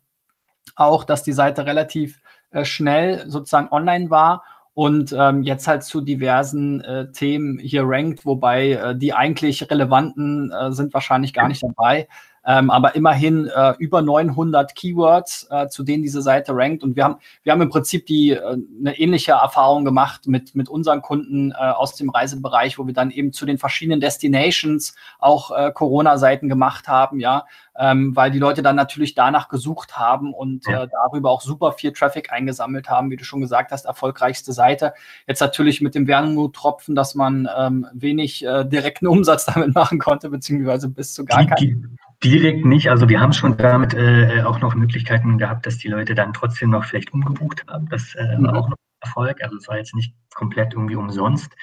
[0.75, 2.19] auch, dass die Seite relativ
[2.51, 8.25] äh, schnell sozusagen online war und ähm, jetzt halt zu diversen äh, Themen hier rankt,
[8.25, 12.07] wobei äh, die eigentlich relevanten äh, sind wahrscheinlich gar nicht dabei.
[12.45, 16.83] Ähm, aber immerhin äh, über 900 Keywords, äh, zu denen diese Seite rankt.
[16.83, 20.69] Und wir haben, wir haben im Prinzip die äh, eine ähnliche Erfahrung gemacht mit, mit
[20.69, 25.51] unseren Kunden äh, aus dem Reisebereich, wo wir dann eben zu den verschiedenen Destinations auch
[25.51, 27.45] äh, Corona-Seiten gemacht haben, ja,
[27.77, 31.91] ähm, weil die Leute dann natürlich danach gesucht haben und äh, darüber auch super viel
[31.91, 34.93] Traffic eingesammelt haben, wie du schon gesagt hast, erfolgreichste Seite.
[35.27, 40.29] Jetzt natürlich mit dem Wermut-Tropfen, dass man ähm, wenig äh, direkten Umsatz damit machen konnte,
[40.29, 41.97] beziehungsweise bis zu gar keinen.
[42.25, 42.89] Direkt nicht.
[42.89, 46.71] Also wir haben schon damit äh, auch noch Möglichkeiten gehabt, dass die Leute dann trotzdem
[46.71, 47.87] noch vielleicht umgebucht haben.
[47.89, 48.47] Das äh, mhm.
[48.47, 49.43] war auch noch Erfolg.
[49.43, 51.55] Also es war jetzt nicht komplett irgendwie umsonst.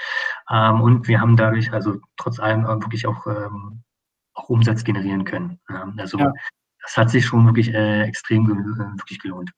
[0.49, 3.83] Ähm, und wir haben dadurch also trotz allem wirklich auch ähm,
[4.35, 5.59] auch Umsatz generieren können.
[5.99, 6.33] Also ja.
[6.83, 9.51] das hat sich schon wirklich äh, extrem äh, wirklich gelohnt.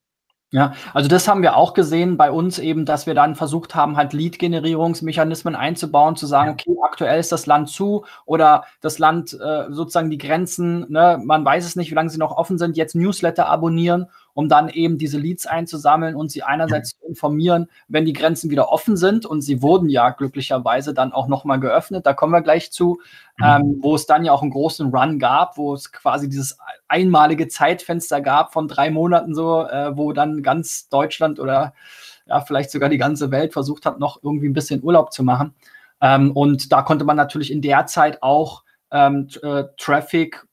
[0.54, 3.96] Ja, also das haben wir auch gesehen bei uns eben, dass wir dann versucht haben,
[3.96, 9.64] halt Lead-Generierungsmechanismen einzubauen, zu sagen, okay, aktuell ist das Land zu oder das Land äh,
[9.70, 12.94] sozusagen die Grenzen, ne, man weiß es nicht, wie lange sie noch offen sind, jetzt
[12.94, 18.12] Newsletter abonnieren um dann eben diese Leads einzusammeln und sie einerseits zu informieren, wenn die
[18.12, 19.24] Grenzen wieder offen sind.
[19.24, 22.04] Und sie wurden ja glücklicherweise dann auch nochmal geöffnet.
[22.04, 23.00] Da kommen wir gleich zu,
[23.38, 23.44] mhm.
[23.44, 27.48] ähm, wo es dann ja auch einen großen Run gab, wo es quasi dieses einmalige
[27.48, 31.72] Zeitfenster gab von drei Monaten so, äh, wo dann ganz Deutschland oder
[32.26, 35.54] ja, vielleicht sogar die ganze Welt versucht hat, noch irgendwie ein bisschen Urlaub zu machen.
[36.00, 40.44] Ähm, und da konnte man natürlich in der Zeit auch ähm, äh, Traffic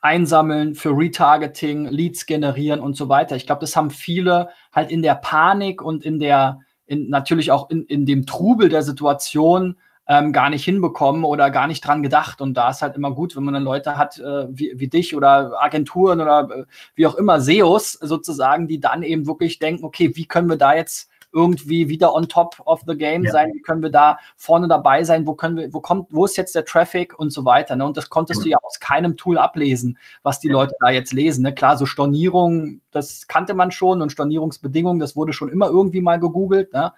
[0.00, 3.36] einsammeln, für Retargeting, Leads generieren und so weiter.
[3.36, 7.70] Ich glaube, das haben viele halt in der Panik und in der, in, natürlich auch
[7.70, 9.76] in, in dem Trubel der Situation
[10.08, 12.40] ähm, gar nicht hinbekommen oder gar nicht dran gedacht.
[12.40, 15.14] Und da ist halt immer gut, wenn man dann Leute hat äh, wie, wie dich
[15.14, 20.10] oder Agenturen oder äh, wie auch immer, SEOs sozusagen, die dann eben wirklich denken, okay,
[20.14, 23.32] wie können wir da jetzt irgendwie wieder on top of the game ja.
[23.32, 23.52] sein?
[23.54, 25.26] Wie können wir da vorne dabei sein?
[25.26, 27.76] Wo können wir, wo kommt, wo ist jetzt der Traffic und so weiter?
[27.76, 27.84] Ne?
[27.84, 28.44] Und das konntest ja.
[28.44, 30.50] du ja aus keinem Tool ablesen, was die.
[30.50, 31.42] Leute da jetzt lesen.
[31.42, 31.54] Ne?
[31.54, 36.18] Klar, so Stornierung, das kannte man schon und Stornierungsbedingungen, das wurde schon immer irgendwie mal
[36.18, 36.72] gegoogelt.
[36.72, 36.92] Ne?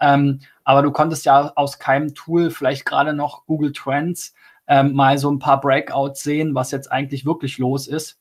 [0.00, 4.34] Ähm, aber du konntest ja aus keinem Tool, vielleicht gerade noch Google Trends,
[4.66, 8.18] ähm, mal so ein paar Breakouts sehen, was jetzt eigentlich wirklich los ist.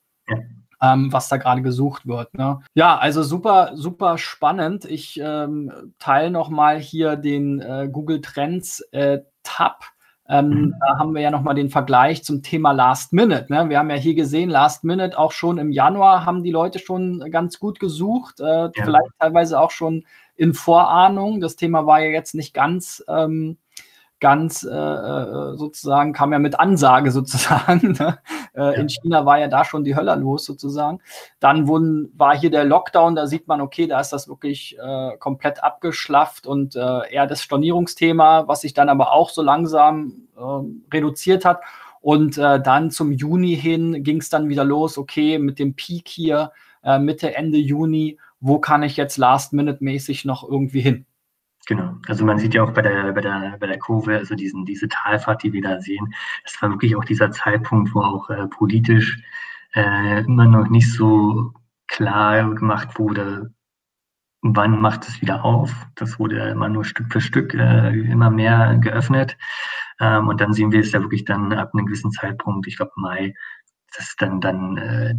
[0.93, 2.34] Ähm, was da gerade gesucht wird.
[2.34, 2.60] Ne?
[2.74, 4.86] Ja, also super, super spannend.
[4.86, 9.86] Ich ähm, teile nochmal hier den äh, Google Trends äh, Tab.
[10.28, 10.76] Ähm, mhm.
[10.80, 13.45] Da haben wir ja nochmal den Vergleich zum Thema Last Minute.
[13.50, 13.69] Ne?
[13.69, 17.30] Wir haben ja hier gesehen, Last Minute auch schon im Januar haben die Leute schon
[17.32, 18.71] ganz gut gesucht, äh, ja.
[18.74, 21.41] vielleicht teilweise auch schon in Vorahnung.
[21.41, 23.58] Das Thema war ja jetzt nicht ganz ähm,
[24.26, 27.96] ganz äh, äh, sozusagen, kam ja mit Ansage sozusagen.
[28.00, 28.18] Ne?
[28.56, 28.72] Äh, ja.
[28.72, 31.00] In China war ja da schon die Hölle los sozusagen.
[31.40, 35.16] Dann wurden, war hier der Lockdown, da sieht man, okay, da ist das wirklich äh,
[35.18, 40.96] komplett abgeschlafft und äh, eher das Stornierungsthema, was sich dann aber auch so langsam äh,
[40.96, 41.62] reduziert hat.
[42.02, 46.52] Und dann zum Juni hin ging es dann wieder los, okay, mit dem Peak hier,
[47.00, 51.08] Mitte, Ende Juni, wo kann ich jetzt last-minute-mäßig noch irgendwie hin?
[51.67, 51.95] Genau.
[52.08, 54.88] Also man sieht ja auch bei der, bei der, bei der Kurve, also diesen, diese
[54.88, 59.19] Talfahrt, die wir da sehen, es war wirklich auch dieser Zeitpunkt, wo auch äh, politisch
[59.73, 61.54] äh, immer noch nicht so
[61.88, 63.51] klar gemacht wurde,
[64.41, 65.71] wann macht es wieder auf.
[65.95, 69.36] Das wurde immer nur Stück für Stück äh, immer mehr geöffnet.
[69.99, 72.91] Ähm, und dann sehen wir es ja wirklich dann ab einem gewissen Zeitpunkt, ich glaube
[72.95, 73.34] Mai,
[73.97, 75.15] dass dann, dann äh,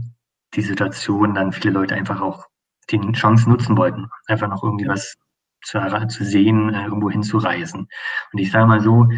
[0.54, 2.46] die Situation, dann viele Leute einfach auch
[2.90, 5.16] die Chance nutzen wollten, einfach noch irgendwie was
[5.66, 7.88] zu, zu sehen, äh, irgendwo hinzureisen.
[8.32, 9.08] Und ich sage mal so,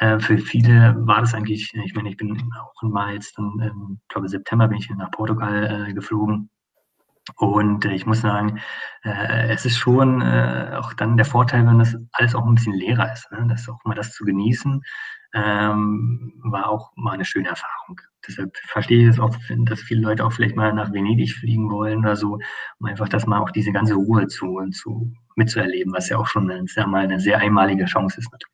[0.00, 3.98] äh, für viele war das eigentlich, ich meine, ich bin auch mal jetzt, dann, ähm,
[4.02, 6.50] ich glaube September bin ich nach Portugal äh, geflogen.
[7.36, 8.60] Und äh, ich muss sagen,
[9.04, 12.74] äh, es ist schon äh, auch dann der Vorteil, wenn das alles auch ein bisschen
[12.74, 13.30] leerer ist.
[13.30, 13.46] Ne?
[13.48, 14.82] Das auch mal das zu genießen,
[15.34, 18.00] ähm, war auch mal eine schöne Erfahrung.
[18.26, 19.36] Deshalb verstehe ich es auch,
[19.66, 22.38] dass viele Leute auch vielleicht mal nach Venedig fliegen wollen oder so,
[22.78, 26.50] um einfach das mal auch diese ganze Ruhe zu, zu mitzuerleben, was ja auch schon
[26.50, 28.52] eine, sehr, mal eine sehr einmalige Chance ist natürlich.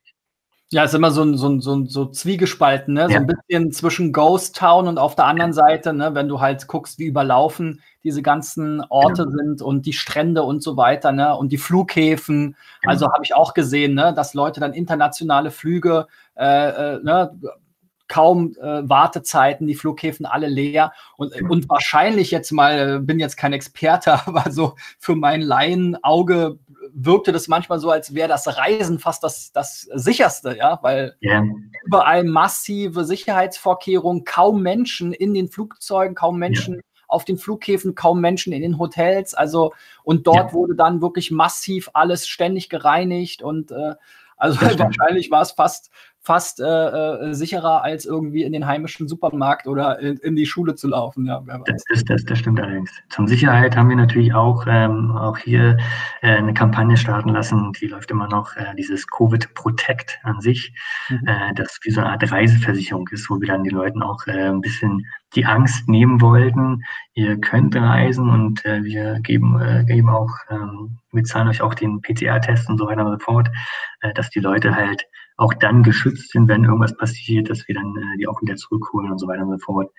[0.71, 3.01] Ja, ist immer so ein, so ein, so ein so Zwiegespalten, ne?
[3.01, 3.09] Ja.
[3.09, 6.67] So ein bisschen zwischen Ghost Town und auf der anderen Seite, ne, wenn du halt
[6.67, 9.35] guckst, wie überlaufen diese ganzen Orte genau.
[9.35, 11.35] sind und die Strände und so weiter, ne?
[11.35, 12.55] Und die Flughäfen.
[12.81, 12.91] Genau.
[12.91, 16.45] Also habe ich auch gesehen, ne, dass Leute dann internationale Flüge äh,
[16.95, 17.31] äh, ne,
[18.09, 23.37] kaum äh, Wartezeiten, die Flughäfen alle leer und, und wahrscheinlich jetzt mal, äh, bin jetzt
[23.37, 26.59] kein Experte, aber so für mein Laienauge
[26.91, 31.43] wirkte das manchmal so, als wäre das Reisen fast das, das sicherste, ja, weil yeah.
[31.85, 36.83] überall massive Sicherheitsvorkehrungen, kaum Menschen in den Flugzeugen, kaum Menschen yeah.
[37.07, 40.53] auf den Flughäfen, kaum Menschen in den Hotels, also und dort yeah.
[40.53, 43.93] wurde dann wirklich massiv alles ständig gereinigt und äh,
[44.39, 45.91] also wahrscheinlich war es fast,
[46.21, 50.75] fast äh, äh, sicherer, als irgendwie in den heimischen Supermarkt oder in, in die Schule
[50.75, 51.25] zu laufen.
[51.25, 52.91] Ja, das, das, das, das, stimmt allerdings.
[53.09, 55.77] Zum Sicherheit haben wir natürlich auch, ähm, auch hier
[56.21, 60.73] äh, eine Kampagne starten lassen, die läuft immer noch, äh, dieses Covid Protect an sich,
[61.09, 61.25] mhm.
[61.25, 64.49] äh, das wie so eine Art Reiseversicherung ist, wo wir dann den Leuten auch äh,
[64.49, 66.83] ein bisschen die Angst nehmen wollten.
[67.13, 71.73] Ihr könnt reisen und äh, wir geben, äh, geben auch, ähm, wir zahlen euch auch
[71.73, 73.49] den PCR-Test und so weiter und so fort,
[74.01, 75.05] äh, dass die Leute halt
[75.37, 79.11] auch dann geschützt sind, wenn irgendwas passiert, dass wir dann äh, die auch wieder zurückholen
[79.11, 79.91] und so weiter und so fort.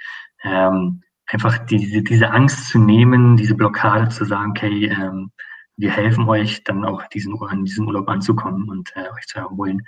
[0.43, 5.31] Ähm, einfach diese, diese Angst zu nehmen, diese Blockade zu sagen, okay, ähm,
[5.77, 9.83] wir helfen euch dann auch diesen, an diesen Urlaub anzukommen und äh, euch zu erholen.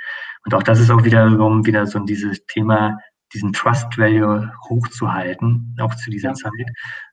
[0.44, 2.96] Und auch das ist auch wiederum wieder so dieses Thema,
[3.32, 6.34] diesen Trust Value hochzuhalten, auch zu dieser.
[6.34, 6.52] Zeit.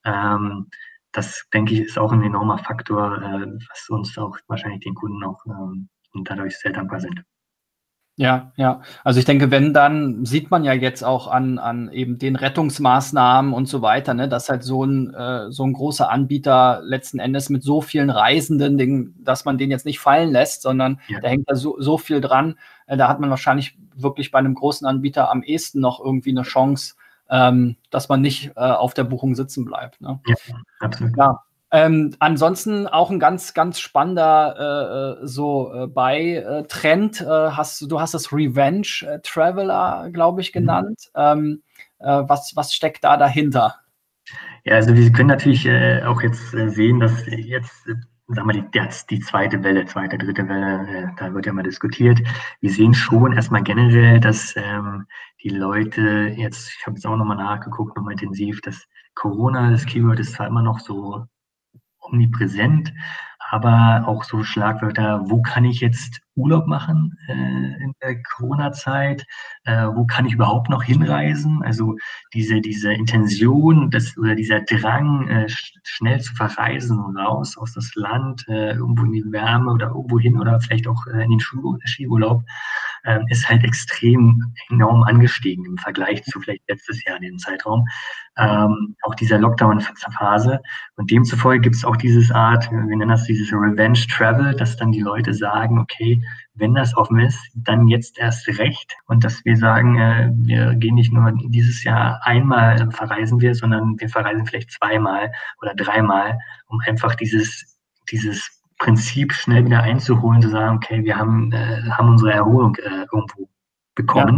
[0.05, 0.67] Ähm,
[1.11, 5.23] das denke ich ist auch ein enormer Faktor, äh, was uns auch wahrscheinlich den Kunden
[5.23, 5.89] auch ähm,
[6.23, 7.23] dadurch sehr dankbar sind.
[8.19, 8.81] Ja, ja.
[9.05, 13.53] Also ich denke, wenn, dann sieht man ja jetzt auch an, an eben den Rettungsmaßnahmen
[13.53, 17.49] und so weiter, ne, dass halt so ein, äh, so ein großer Anbieter letzten Endes
[17.49, 21.21] mit so vielen Reisenden, den, dass man den jetzt nicht fallen lässt, sondern ja.
[21.21, 22.55] da hängt da so, so viel dran.
[22.87, 26.43] Äh, da hat man wahrscheinlich wirklich bei einem großen Anbieter am ehesten noch irgendwie eine
[26.43, 26.95] Chance,
[27.29, 30.01] ähm, dass man nicht äh, auf der Buchung sitzen bleibt.
[30.01, 30.19] Ne?
[30.27, 30.35] Ja,
[30.81, 31.15] absolut.
[31.15, 31.39] Ja.
[31.71, 37.21] Ähm, ansonsten auch ein ganz, ganz spannender äh, äh so äh, Bei-Trend.
[37.21, 40.59] Äh, hast, du hast das Revenge äh, Traveler, glaube ich, mhm.
[40.59, 40.99] genannt.
[41.15, 41.21] Mhm.
[41.21, 41.63] Ähm,
[41.99, 43.75] äh, was, was steckt da dahinter?
[44.63, 45.67] Ja, also wir können natürlich
[46.05, 47.87] auch jetzt sehen, dass jetzt
[48.27, 52.21] sagen wir, die, jetzt die zweite Welle, zweite, dritte Welle, da wird ja mal diskutiert.
[52.61, 55.07] Wir sehen schon erstmal generell, dass ähm,
[55.41, 60.19] die Leute jetzt, ich habe jetzt auch nochmal nachgeguckt, nochmal intensiv, dass Corona, das Keyword
[60.19, 61.25] ist zwar immer noch so
[62.11, 62.93] omnipräsent,
[63.51, 69.25] aber auch so Schlagwörter, wo kann ich jetzt Urlaub machen äh, in der Corona-Zeit?
[69.63, 71.63] Äh, wo kann ich überhaupt noch hinreisen?
[71.63, 71.95] Also
[72.33, 78.47] diese, diese Intention das, oder dieser Drang, äh, schnell zu verreisen, raus aus das Land,
[78.47, 82.43] äh, irgendwo in die Wärme oder irgendwo hin oder vielleicht auch äh, in den Skiurlaub,
[83.05, 87.85] ähm, ist halt extrem enorm angestiegen im Vergleich zu vielleicht letztes Jahr in dem Zeitraum.
[88.37, 90.61] Ähm, auch dieser Lockdown-Phase.
[90.95, 94.91] Und demzufolge gibt es auch dieses Art, wir nennen das dieses Revenge Travel, dass dann
[94.91, 96.21] die Leute sagen, okay,
[96.53, 98.95] wenn das offen ist, dann jetzt erst recht.
[99.07, 103.99] Und dass wir sagen, äh, wir gehen nicht nur dieses Jahr einmal verreisen wir, sondern
[103.99, 105.31] wir verreisen vielleicht zweimal
[105.61, 107.77] oder dreimal, um einfach dieses,
[108.11, 113.05] dieses Prinzip schnell wieder einzuholen, zu sagen, okay, wir haben, äh, haben unsere Erholung äh,
[113.13, 113.49] irgendwo
[113.95, 114.37] bekommen.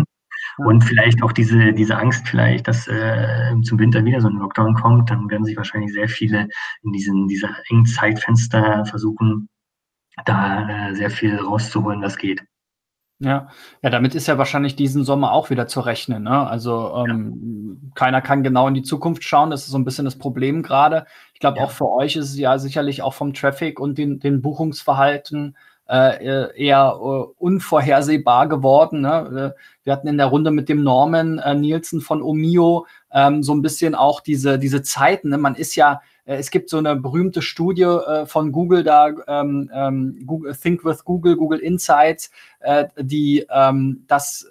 [0.58, 0.66] Ja.
[0.66, 4.74] Und vielleicht auch diese, diese Angst vielleicht, dass äh, zum Winter wieder so ein Lockdown
[4.74, 6.48] kommt, dann werden sich wahrscheinlich sehr viele
[6.84, 9.48] in diesen, dieser engen Zeitfenster versuchen,
[10.26, 12.44] da äh, sehr viel rauszuholen, was geht.
[13.24, 13.50] Ja,
[13.84, 16.24] ja, damit ist ja wahrscheinlich diesen Sommer auch wieder zu rechnen.
[16.24, 16.48] Ne?
[16.48, 17.92] Also ähm, ja.
[17.94, 19.52] keiner kann genau in die Zukunft schauen.
[19.52, 21.06] Das ist so ein bisschen das Problem gerade.
[21.36, 21.66] Ich glaube, ja.
[21.66, 25.56] auch für euch ist es ja sicherlich auch vom Traffic und den, den Buchungsverhalten
[25.88, 29.02] äh, eher uh, unvorhersehbar geworden.
[29.02, 29.54] Ne?
[29.56, 33.54] Äh, wir hatten in der Runde mit dem Norman äh, Nielsen von Omio ähm, so
[33.54, 35.30] ein bisschen auch diese, diese Zeiten.
[35.30, 35.38] Ne?
[35.38, 39.70] Man ist ja äh, es gibt so eine berühmte Studie äh, von Google da, ähm,
[39.74, 44.48] ähm, Google, Think with Google, Google Insights, äh, die ähm, das äh,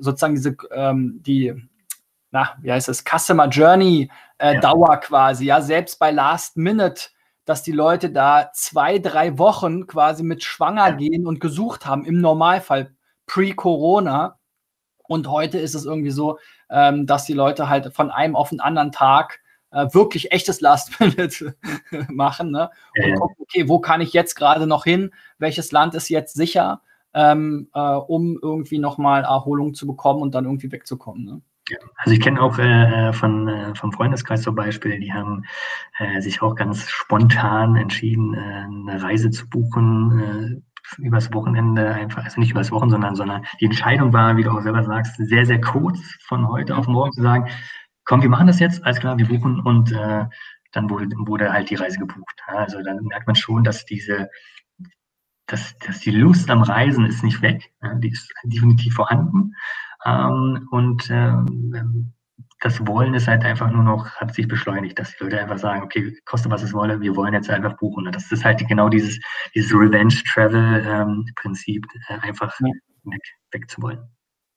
[0.00, 1.54] sozusagen diese, ähm, die,
[2.30, 4.60] na, wie heißt das, Customer Journey äh, ja.
[4.60, 10.22] Dauer quasi, ja, selbst bei Last Minute dass die Leute da zwei, drei Wochen quasi
[10.22, 12.94] mit schwanger gehen und gesucht haben, im Normalfall
[13.26, 14.38] pre-Corona.
[15.06, 16.38] Und heute ist es irgendwie so,
[16.70, 19.40] ähm, dass die Leute halt von einem auf den anderen Tag
[19.74, 21.56] äh, wirklich echtes Last Minute
[22.08, 22.70] machen ne?
[22.96, 23.16] und ja.
[23.16, 25.10] gucken, okay, wo kann ich jetzt gerade noch hin?
[25.38, 26.80] Welches Land ist jetzt sicher,
[27.12, 31.24] ähm, äh, um irgendwie nochmal Erholung zu bekommen und dann irgendwie wegzukommen?
[31.24, 31.42] Ne?
[31.96, 35.44] Also ich kenne auch äh, von äh, vom Freundeskreis zum Beispiel, die haben
[35.98, 42.24] äh, sich auch ganz spontan entschieden, äh, eine Reise zu buchen äh, übers Wochenende einfach,
[42.24, 45.46] also nicht übers Wochenende, sondern, sondern die Entscheidung war, wie du auch selber sagst, sehr,
[45.46, 47.48] sehr kurz von heute auf morgen zu sagen,
[48.04, 50.24] komm, wir machen das jetzt, alles klar, wir buchen und äh,
[50.72, 52.42] dann wurde, wurde halt die Reise gebucht.
[52.46, 54.28] Also dann merkt man schon, dass diese,
[55.46, 59.54] dass, dass die Lust am Reisen ist nicht weg, die ist definitiv vorhanden.
[60.04, 62.12] Ähm, und ähm,
[62.60, 65.82] das Wollen ist halt einfach nur noch, hat sich beschleunigt, dass die Leute einfach sagen,
[65.82, 68.06] okay, koste was es wolle, wir wollen jetzt einfach buchen.
[68.06, 69.20] Und das ist halt genau dieses,
[69.54, 72.68] dieses Revenge-Travel-Prinzip, ähm, äh, einfach ja.
[73.04, 74.00] weg, weg zu wollen.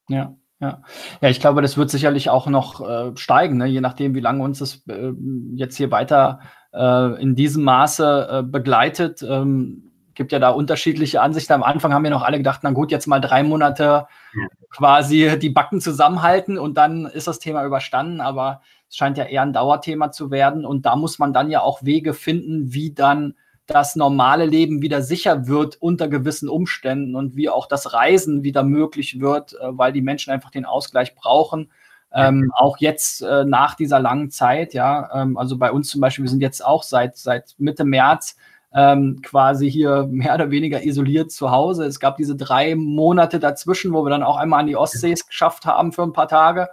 [0.08, 0.34] Ja.
[0.60, 0.82] Ja.
[1.22, 3.68] ja, ich glaube, das wird sicherlich auch noch äh, steigen, ne?
[3.68, 5.12] je nachdem, wie lange uns das äh,
[5.54, 6.40] jetzt hier weiter
[6.74, 9.22] äh, in diesem Maße äh, begleitet.
[9.22, 9.84] Ähm,
[10.16, 11.54] gibt ja da unterschiedliche Ansichten.
[11.54, 14.48] Am Anfang haben wir noch alle gedacht, na gut, jetzt mal drei Monate ja.
[14.72, 18.20] quasi die Backen zusammenhalten und dann ist das Thema überstanden.
[18.20, 20.66] Aber es scheint ja eher ein Dauerthema zu werden.
[20.66, 23.36] Und da muss man dann ja auch Wege finden, wie dann
[23.68, 28.64] das normale Leben wieder sicher wird unter gewissen Umständen und wie auch das Reisen wieder
[28.64, 31.70] möglich wird, äh, weil die Menschen einfach den Ausgleich brauchen.
[32.14, 36.24] Ähm, auch jetzt äh, nach dieser langen Zeit, ja, ähm, also bei uns zum Beispiel,
[36.24, 38.38] wir sind jetzt auch seit, seit Mitte März
[38.74, 41.86] ähm, quasi hier mehr oder weniger isoliert zu Hause.
[41.86, 45.66] Es gab diese drei Monate dazwischen, wo wir dann auch einmal an die Ostsee geschafft
[45.66, 46.70] haben für ein paar Tage.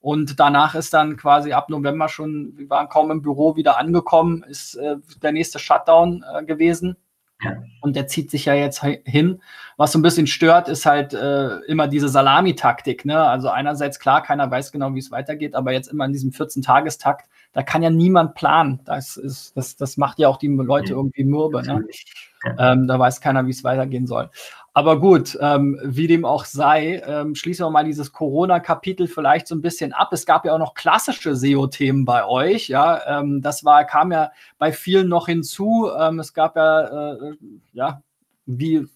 [0.00, 4.44] Und danach ist dann quasi ab November schon, wir waren kaum im Büro wieder angekommen,
[4.44, 6.96] ist äh, der nächste Shutdown äh, gewesen.
[7.42, 7.56] Ja.
[7.80, 9.40] Und der zieht sich ja jetzt hin.
[9.76, 13.04] Was so ein bisschen stört, ist halt äh, immer diese Salamitaktik.
[13.04, 13.16] Ne?
[13.16, 17.28] Also einerseits klar, keiner weiß genau, wie es weitergeht, aber jetzt immer in diesem 14-Tagestakt,
[17.52, 18.80] da kann ja niemand planen.
[18.84, 21.62] Das, ist, das, das macht ja auch die Leute irgendwie mürbe.
[21.62, 21.86] Ne?
[22.58, 24.30] Ähm, da weiß keiner, wie es weitergehen soll.
[24.78, 29.56] Aber gut, ähm, wie dem auch sei, ähm, schließen wir mal dieses Corona-Kapitel vielleicht so
[29.56, 30.12] ein bisschen ab.
[30.12, 32.68] Es gab ja auch noch klassische SEO-Themen bei euch.
[32.68, 35.90] Ja, ähm, das war, kam ja bei vielen noch hinzu.
[35.98, 37.36] Ähm, es gab ja, äh,
[37.72, 38.02] ja,
[38.46, 38.86] wie,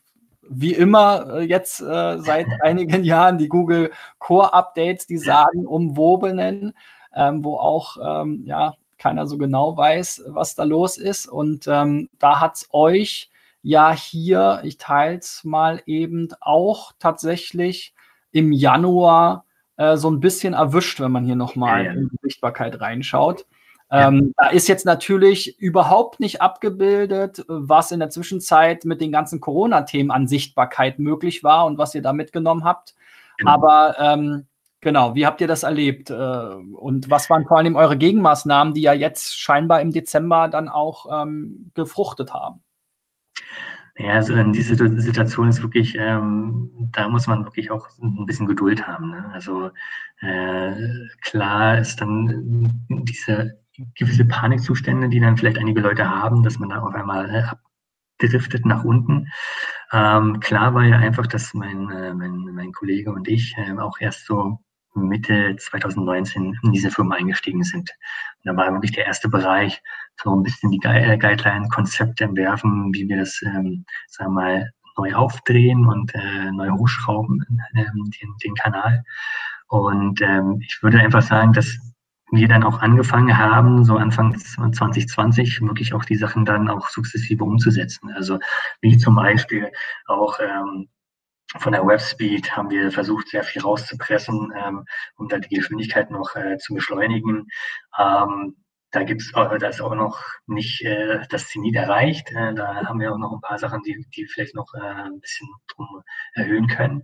[0.48, 3.90] wie immer äh, jetzt äh, seit einigen Jahren die Google
[4.20, 6.74] Core Updates, die sagen umwobenen,
[7.12, 11.26] ähm, wo auch, ähm, ja, keiner so genau weiß, was da los ist.
[11.26, 13.31] Und ähm, da hat es euch
[13.62, 17.94] ja hier, ich teile es mal eben, auch tatsächlich
[18.32, 19.44] im Januar
[19.76, 21.98] äh, so ein bisschen erwischt, wenn man hier nochmal ja, ja.
[21.98, 23.46] in die Sichtbarkeit reinschaut.
[23.90, 29.38] Ähm, da ist jetzt natürlich überhaupt nicht abgebildet, was in der Zwischenzeit mit den ganzen
[29.38, 32.94] Corona-Themen an Sichtbarkeit möglich war und was ihr da mitgenommen habt.
[33.36, 33.50] Genau.
[33.50, 34.46] Aber ähm,
[34.80, 36.08] genau, wie habt ihr das erlebt?
[36.08, 40.70] Äh, und was waren vor allem eure Gegenmaßnahmen, die ja jetzt scheinbar im Dezember dann
[40.70, 42.62] auch ähm, gefruchtet haben?
[44.02, 48.84] Ja, also diese Situation ist wirklich, ähm, da muss man wirklich auch ein bisschen Geduld
[48.84, 49.10] haben.
[49.10, 49.30] Ne?
[49.32, 49.70] Also
[50.20, 50.72] äh,
[51.20, 53.60] klar ist dann diese
[53.94, 57.44] gewisse Panikzustände, die dann vielleicht einige Leute haben, dass man da auf einmal äh,
[58.18, 59.28] abdriftet nach unten.
[59.92, 64.00] Ähm, klar war ja einfach, dass mein, äh, mein, mein Kollege und ich äh, auch
[64.00, 64.58] erst so
[64.94, 67.90] Mitte 2019 in diese Firma eingestiegen sind.
[67.90, 69.80] Und da war wirklich der erste Bereich,
[70.22, 75.14] so ein bisschen die äh, Guideline-Konzepte entwerfen, wie wir das, ähm, sagen wir mal, neu
[75.14, 77.44] aufdrehen und äh, neu hochschrauben,
[77.74, 79.02] ähm, den, den Kanal.
[79.68, 81.78] Und ähm, ich würde einfach sagen, dass
[82.30, 87.44] wir dann auch angefangen haben, so Anfang 2020 wirklich auch die Sachen dann auch sukzessive
[87.44, 88.10] umzusetzen.
[88.14, 88.38] Also
[88.80, 89.70] wie zum Beispiel
[90.06, 90.88] auch ähm,
[91.58, 94.84] von der Webspeed haben wir versucht, sehr viel rauszupressen, ähm,
[95.16, 97.46] um da die Geschwindigkeit noch äh, zu beschleunigen.
[97.98, 98.56] Ähm,
[98.92, 102.30] da gibt's auch, da ist auch noch nicht äh, das Zenit erreicht.
[102.30, 105.18] Äh, da haben wir auch noch ein paar Sachen, die, die vielleicht noch äh, ein
[105.18, 106.02] bisschen drum
[106.34, 107.02] erhöhen können.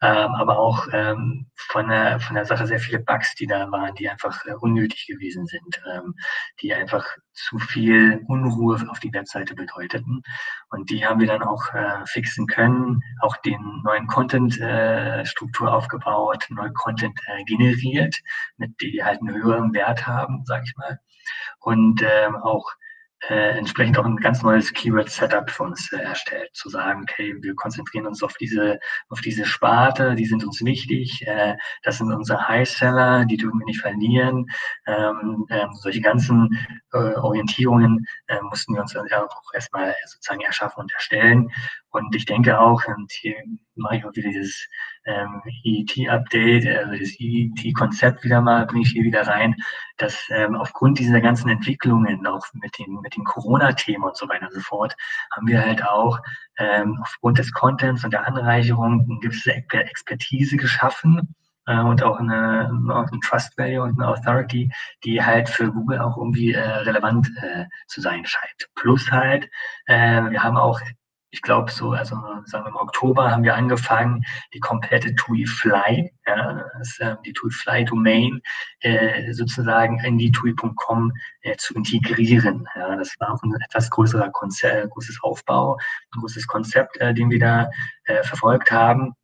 [0.00, 3.96] Ähm, aber auch ähm, von, der, von der Sache sehr viele Bugs, die da waren,
[3.96, 6.14] die einfach äh, unnötig gewesen sind, ähm,
[6.62, 10.22] die einfach zu viel Unruhe auf die Webseite bedeuteten.
[10.70, 16.46] Und die haben wir dann auch äh, fixen können, auch den neuen Content-Struktur äh, aufgebaut,
[16.50, 18.20] neuen Content äh, generiert,
[18.56, 21.00] mit die halt einen höheren Wert haben, sage ich mal
[21.60, 22.70] und ähm, auch
[23.28, 27.54] äh, entsprechend auch ein ganz neues Keyword-Setup für uns äh, erstellt, zu sagen, okay, wir
[27.54, 32.48] konzentrieren uns auf diese, auf diese Sparte, die sind uns wichtig, äh, das sind unsere
[32.48, 34.46] High-Seller, die dürfen wir nicht verlieren.
[34.86, 36.50] Ähm, ähm, solche ganzen
[36.92, 41.50] äh, Orientierungen äh, mussten wir uns auch erstmal sozusagen erschaffen und erstellen.
[41.90, 43.36] Und ich denke auch, und hier
[43.76, 44.68] mache ich auch wieder dieses
[45.04, 49.54] ähm, EET-Update, also das EET-Konzept wieder mal, bringe ich hier wieder rein,
[49.98, 54.46] dass ähm, aufgrund dieser ganzen Entwicklungen, auch mit den, mit den Corona-Themen und so weiter
[54.46, 54.94] und so fort,
[55.34, 56.18] haben wir halt auch
[56.58, 61.34] ähm, aufgrund des Contents und der Anreicherung eine gewisse Expertise geschaffen,
[61.66, 64.70] äh, und auch eine, auch ein Trust Value und eine Authority,
[65.04, 68.68] die halt für Google auch irgendwie äh, relevant äh, zu sein scheint.
[68.74, 69.48] Plus halt,
[69.86, 70.80] äh, wir haben auch
[71.34, 76.64] ich glaube so, also sagen wir im Oktober haben wir angefangen, die komplette TUI-Fly, ja,
[76.78, 78.40] das, äh, die TUI-Fly-Domain
[78.80, 82.68] äh, sozusagen in die TUI.com äh, zu integrieren.
[82.76, 85.76] Ja, das war auch ein etwas größerer Konzept, großes Aufbau,
[86.14, 87.68] ein großes Konzept, äh, den wir da
[88.04, 89.14] äh, verfolgt haben.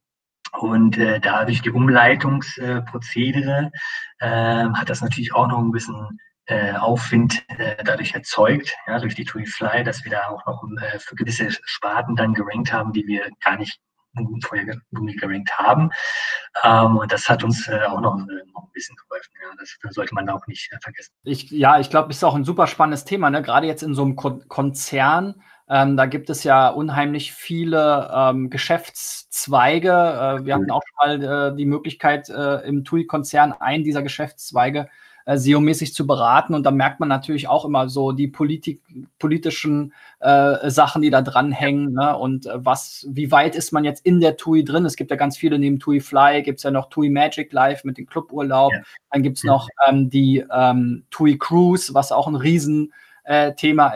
[0.58, 3.70] Und äh, dadurch die Umleitungsprozedere
[4.18, 6.18] äh, hat das natürlich auch noch ein bisschen
[6.50, 10.64] äh, Aufwind äh, dadurch erzeugt, ja, durch die TUI Fly, dass wir da auch noch
[10.82, 13.80] äh, für gewisse Sparten dann gerankt haben, die wir gar nicht
[14.42, 15.90] vorher gerankt haben.
[16.64, 19.32] Ähm, und das hat uns äh, auch noch, äh, noch, ein bisschen geholfen.
[19.40, 19.54] Ja.
[19.58, 21.12] Das, das sollte man auch nicht äh, vergessen.
[21.22, 23.42] Ich, ja, ich glaube, es ist auch ein super spannendes Thema, ne?
[23.42, 28.51] gerade jetzt in so einem Kon Konzern Ähm, da gibt es ja unheimlich viele ähm,
[28.51, 29.90] Geschäftszweige.
[29.90, 34.88] Äh, wir hatten auch schon mal äh, die Möglichkeit, äh, im TUI-Konzern einen dieser Geschäftszweige
[35.31, 36.55] äh, SEO-mäßig zu beraten.
[36.55, 38.83] Und da merkt man natürlich auch immer so die Politik,
[39.18, 41.93] politischen äh, Sachen, die da dranhängen.
[41.93, 42.16] Ne?
[42.16, 44.85] Und äh, was, wie weit ist man jetzt in der TUI drin?
[44.85, 47.85] Es gibt ja ganz viele neben TUI Fly, gibt es ja noch TUI Magic Live
[47.85, 48.72] mit dem Cluburlaub.
[48.72, 48.81] Ja.
[49.12, 52.93] Dann gibt es noch ähm, die ähm, TUI Cruise, was auch ein riesen
[53.24, 53.53] äh,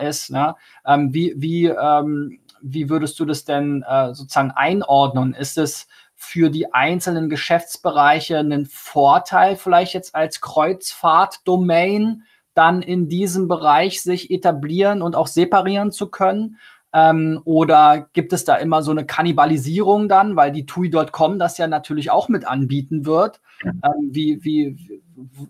[0.07, 0.31] ist.
[0.31, 0.55] Ne?
[0.85, 5.33] Ähm, wie, wie, ähm, wie würdest du das denn äh, sozusagen einordnen?
[5.33, 5.87] Ist es
[6.25, 12.23] für die einzelnen Geschäftsbereiche ein Vorteil, vielleicht jetzt als Kreuzfahrt-Domain
[12.53, 16.57] dann in diesem Bereich sich etablieren und auch separieren zu können?
[16.93, 21.67] Ähm, oder gibt es da immer so eine Kannibalisierung dann, weil die TUI.com das ja
[21.67, 23.41] natürlich auch mit anbieten wird?
[23.63, 25.01] Ähm, wie, wie,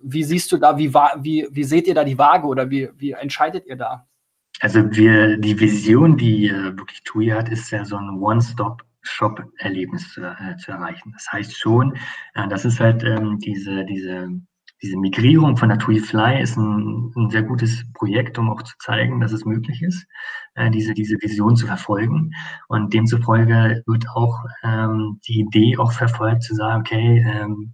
[0.02, 3.12] wie siehst du da, wie, wie, wie seht ihr da die Waage oder wie, wie
[3.12, 4.08] entscheidet ihr da?
[4.60, 8.20] Also wir, die Vision, die äh, wirklich TUI hat, ist ja so ein
[9.06, 11.12] One-Stop-Shop-Erlebnis zu, äh, zu, erreichen.
[11.14, 11.96] Das heißt schon,
[12.34, 14.30] äh, das ist halt ähm, diese, diese
[14.82, 18.76] diese Migrierung von der TUI Fly ist ein, ein, sehr gutes Projekt, um auch zu
[18.80, 20.06] zeigen, dass es möglich ist,
[20.56, 22.32] äh, diese, diese Vision zu verfolgen.
[22.68, 27.74] Und demzufolge wird auch ähm, die Idee auch verfolgt, zu sagen, okay, ähm,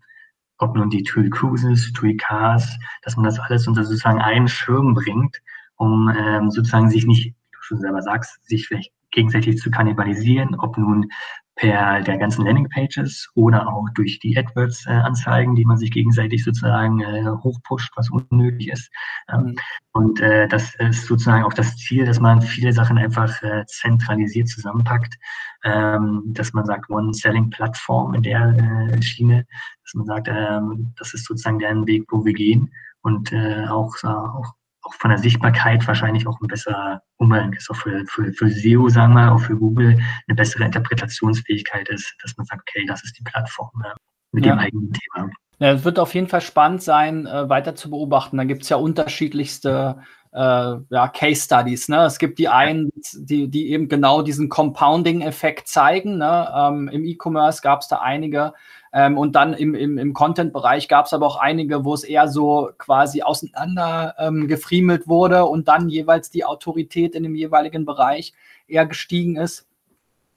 [0.60, 4.94] ob nun die TUI Cruises, TUI Cars, dass man das alles unter sozusagen einen Schirm
[4.94, 5.42] bringt,
[5.78, 10.56] um ähm, sozusagen sich nicht, wie du schon selber sagst, sich vielleicht gegenseitig zu kannibalisieren,
[10.56, 11.10] ob nun
[11.56, 17.02] per der ganzen Landingpages oder auch durch die AdWords-Anzeigen, äh, die man sich gegenseitig sozusagen
[17.02, 18.90] äh, hochpusht, was unnötig ist.
[19.32, 19.56] Mhm.
[19.92, 24.48] Und äh, das ist sozusagen auch das Ziel, dass man viele Sachen einfach äh, zentralisiert
[24.48, 25.20] zusammenpackt,
[25.64, 29.46] ähm, dass man sagt, One-Selling-Plattform in der äh, Schiene,
[29.84, 33.94] dass man sagt, ähm, das ist sozusagen der Weg, wo wir gehen und äh, auch,
[34.04, 34.54] auch
[34.84, 38.90] auch von der Sichtbarkeit wahrscheinlich auch ein besserer Umgang ist, auch für, für, für SEO,
[38.90, 43.18] sagen wir, auch für Google eine bessere Interpretationsfähigkeit ist, dass man sagt, okay, das ist
[43.18, 43.94] die Plattform ja,
[44.32, 44.56] mit ja.
[44.56, 45.30] dem eigenen Thema.
[45.60, 48.38] Ja, es wird auf jeden Fall spannend sein, äh, weiter zu beobachten.
[48.38, 49.98] Da gibt es ja unterschiedlichste
[50.34, 51.88] äh, ja, Case Studies.
[51.88, 52.04] Ne?
[52.06, 56.18] Es gibt die einen, die, die eben genau diesen Compounding-Effekt zeigen.
[56.18, 56.52] Ne?
[56.56, 58.54] Ähm, Im E-Commerce gab es da einige,
[58.94, 62.28] ähm, und dann im, im, im Content-Bereich gab es aber auch einige, wo es eher
[62.28, 68.34] so quasi auseinander ähm, wurde und dann jeweils die Autorität in dem jeweiligen Bereich
[68.68, 69.68] eher gestiegen ist.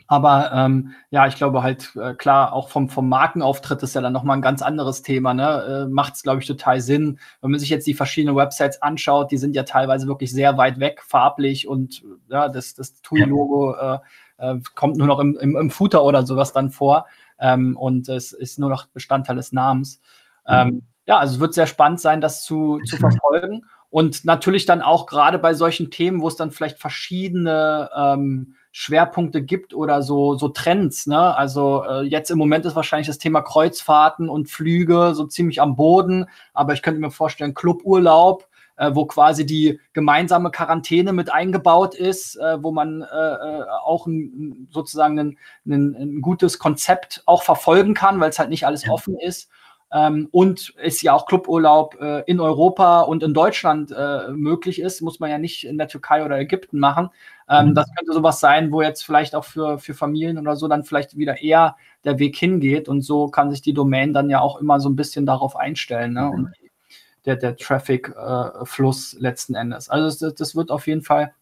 [0.06, 4.12] Aber ähm, ja, ich glaube halt, äh, klar, auch vom, vom Markenauftritt ist ja dann
[4.12, 5.32] nochmal ein ganz anderes Thema.
[5.32, 5.86] Ne?
[5.86, 7.18] Äh, Macht es, glaube ich, total Sinn.
[7.40, 10.78] Wenn man sich jetzt die verschiedenen Websites anschaut, die sind ja teilweise wirklich sehr weit
[10.78, 13.98] weg, farblich und ja, das, das TUI-Logo äh,
[14.36, 17.06] äh, kommt nur noch im, im, im Footer oder sowas dann vor
[17.38, 20.00] ähm, und es ist nur noch Bestandteil des Namens.
[20.46, 20.54] Mhm.
[20.54, 23.64] Ähm, ja, also es wird sehr spannend sein, das zu, zu verfolgen.
[23.90, 29.40] Und natürlich dann auch gerade bei solchen Themen, wo es dann vielleicht verschiedene ähm, Schwerpunkte
[29.40, 31.06] gibt oder so, so Trends.
[31.06, 31.36] Ne?
[31.36, 35.76] Also äh, jetzt im Moment ist wahrscheinlich das Thema Kreuzfahrten und Flüge so ziemlich am
[35.76, 36.26] Boden.
[36.54, 38.48] Aber ich könnte mir vorstellen, Cluburlaub
[38.92, 44.68] wo quasi die gemeinsame Quarantäne mit eingebaut ist, äh, wo man äh, äh auch ein,
[44.70, 48.92] sozusagen ein, ein, ein, gutes Konzept auch verfolgen kann, weil es halt nicht alles ja.
[48.92, 49.48] offen ist.
[49.92, 55.02] Ähm, und es ja auch Cluburlaub äh, in Europa und in Deutschland äh, möglich ist,
[55.02, 57.10] muss man ja nicht in der Türkei oder Ägypten machen.
[57.48, 57.74] Ähm, mhm.
[57.74, 61.16] Das könnte sowas sein, wo jetzt vielleicht auch für, für Familien oder so dann vielleicht
[61.16, 62.88] wieder eher der Weg hingeht.
[62.88, 66.14] Und so kann sich die Domain dann ja auch immer so ein bisschen darauf einstellen.
[66.14, 66.28] Ne?
[66.28, 66.50] Und
[67.26, 69.88] der, der Traffic-Fluss äh, letzten Endes.
[69.88, 71.32] Also das, das, wird auf jeden Fall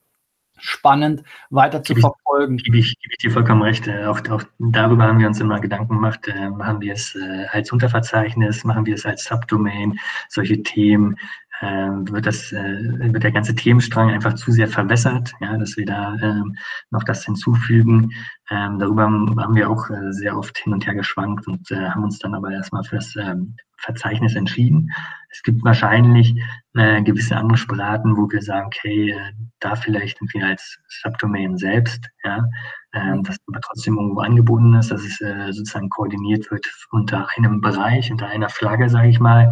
[0.58, 2.56] spannend weiter zu verfolgen.
[2.56, 3.86] Gebe ich, gebe ich dir vollkommen recht.
[3.88, 6.26] Äh, auch, auch, darüber haben wir uns immer Gedanken gemacht.
[6.28, 11.16] Äh, machen wir es äh, als Unterverzeichnis, machen wir es als Subdomain, solche Themen.
[11.62, 15.86] Ähm, wird das, äh, wird der ganze Themenstrang einfach zu sehr verbessert, ja, dass wir
[15.86, 16.56] da ähm,
[16.90, 18.10] noch das hinzufügen.
[18.50, 22.02] Ähm, darüber haben wir auch äh, sehr oft hin und her geschwankt und äh, haben
[22.02, 24.90] uns dann aber erstmal für das ähm, Verzeichnis entschieden.
[25.30, 26.34] Es gibt wahrscheinlich
[26.74, 29.14] gewisse andere Sprachen, wo wir sagen, okay,
[29.60, 32.44] da vielleicht irgendwie als Subdomain selbst, ja,
[32.92, 35.18] äh, das aber trotzdem irgendwo angebunden ist, dass es
[35.56, 39.50] sozusagen koordiniert wird unter einem Bereich, unter einer Flagge, sage ich mal.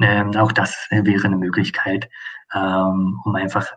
[0.00, 2.08] Ähm, auch das wäre eine Möglichkeit,
[2.54, 3.72] ähm, um einfach,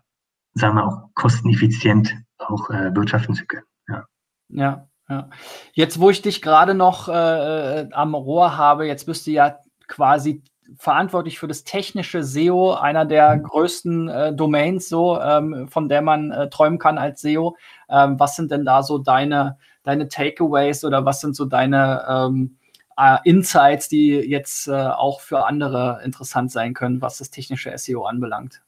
[0.53, 3.66] sagen wir auch kosteneffizient auch äh, wirtschaften zu können.
[3.88, 4.05] Ja.
[4.49, 4.88] ja.
[5.07, 5.30] Ja.
[5.74, 9.59] Jetzt, wo ich dich gerade noch äh, äh, am Rohr habe, jetzt bist du ja
[9.88, 10.41] quasi
[10.78, 13.43] verantwortlich für das technische SEO, einer der mhm.
[13.43, 17.55] größten äh, Domains, so ähm, von der man äh, träumen kann als SEO.
[17.88, 22.57] Ähm, was sind denn da so deine, deine Takeaways oder was sind so deine ähm,
[22.98, 28.06] äh, Insights, die jetzt äh, auch für andere interessant sein können, was das technische SEO
[28.06, 28.62] anbelangt?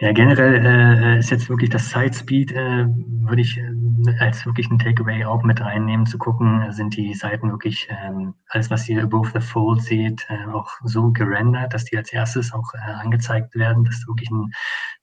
[0.00, 3.72] Ja, generell äh, ist jetzt wirklich das Side Speed, äh, würde ich äh,
[4.20, 8.70] als wirklich ein Takeaway auch mit reinnehmen, zu gucken, sind die Seiten wirklich, ähm, alles
[8.70, 12.74] was ihr above the fold seht, äh, auch so gerendert, dass die als erstes auch
[12.74, 14.52] äh, angezeigt werden, dass wirklich ein,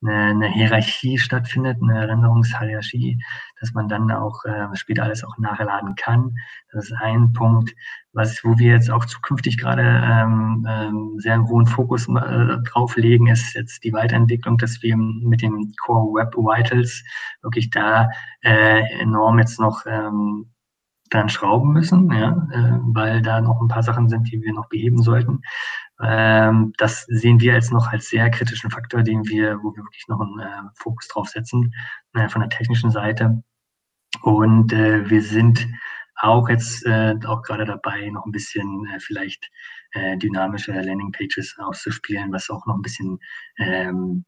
[0.02, 3.20] eine, eine Hierarchie stattfindet, eine Renderungshierarchie,
[3.60, 6.36] dass man dann auch äh, später alles auch nachladen kann.
[6.72, 7.74] Das ist ein Punkt
[8.16, 12.96] was, wo wir jetzt auch zukünftig gerade ähm, ähm, sehr einen hohen Fokus äh, drauf
[12.96, 17.04] legen, ist jetzt die Weiterentwicklung, dass wir mit den Core Web Vitals
[17.42, 18.10] wirklich da
[18.42, 20.50] äh, enorm jetzt noch ähm,
[21.10, 24.70] dran schrauben müssen, ja, äh, weil da noch ein paar Sachen sind, die wir noch
[24.70, 25.42] beheben sollten.
[26.02, 30.08] Ähm, das sehen wir als noch als sehr kritischen Faktor, den wir, wo wir wirklich
[30.08, 31.74] noch einen äh, Fokus drauf setzen
[32.14, 33.44] äh, von der technischen Seite.
[34.22, 35.68] Und äh, wir sind
[36.18, 39.50] auch jetzt äh, auch gerade dabei, noch ein bisschen äh, vielleicht
[39.92, 43.20] äh, dynamische Landingpages auszuspielen, was auch noch ein bisschen
[43.58, 44.26] ähm,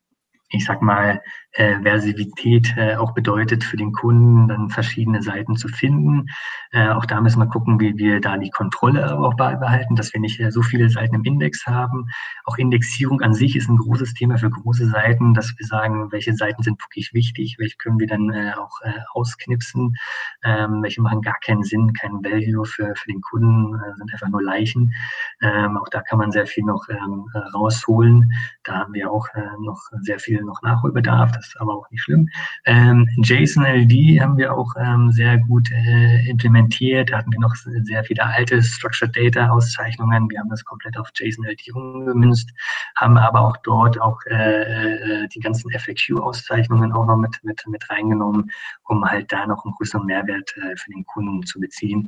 [0.50, 1.22] ich sag mal,
[1.58, 6.28] äh, Versivität äh, auch bedeutet für den Kunden, dann verschiedene Seiten zu finden.
[6.72, 10.22] Äh, auch da müssen wir gucken, wie wir da die Kontrolle auch beibehalten, dass wir
[10.22, 12.06] nicht äh, so viele Seiten im Index haben.
[12.46, 16.34] Auch Indexierung an sich ist ein großes Thema für große Seiten, dass wir sagen, welche
[16.36, 19.96] Seiten sind wirklich wichtig, welche können wir dann äh, auch äh, ausknipsen,
[20.44, 24.30] ähm, welche machen gar keinen Sinn, keinen Value für, für den Kunden, äh, sind einfach
[24.30, 24.94] nur Leichen.
[25.42, 28.32] Ähm, auch da kann man sehr viel noch ähm, äh, rausholen.
[28.64, 32.02] Da haben wir auch äh, noch sehr viel noch Nachholbedarf, das ist aber auch nicht
[32.02, 32.30] schlimm.
[32.66, 37.12] Ähm, JSON LD haben wir auch ähm, sehr gut äh, implementiert.
[37.12, 40.30] Da hatten wir noch sehr viele alte Structured Data Auszeichnungen.
[40.30, 42.50] Wir haben das komplett auf JSON LD umgemünzt,
[42.96, 47.66] haben aber auch dort auch äh, äh die ganzen FAQ Auszeichnungen auch noch mit, mit,
[47.68, 48.52] mit reingenommen,
[48.84, 52.08] um halt da noch einen größeren Mehrwert äh, für den Kunden zu beziehen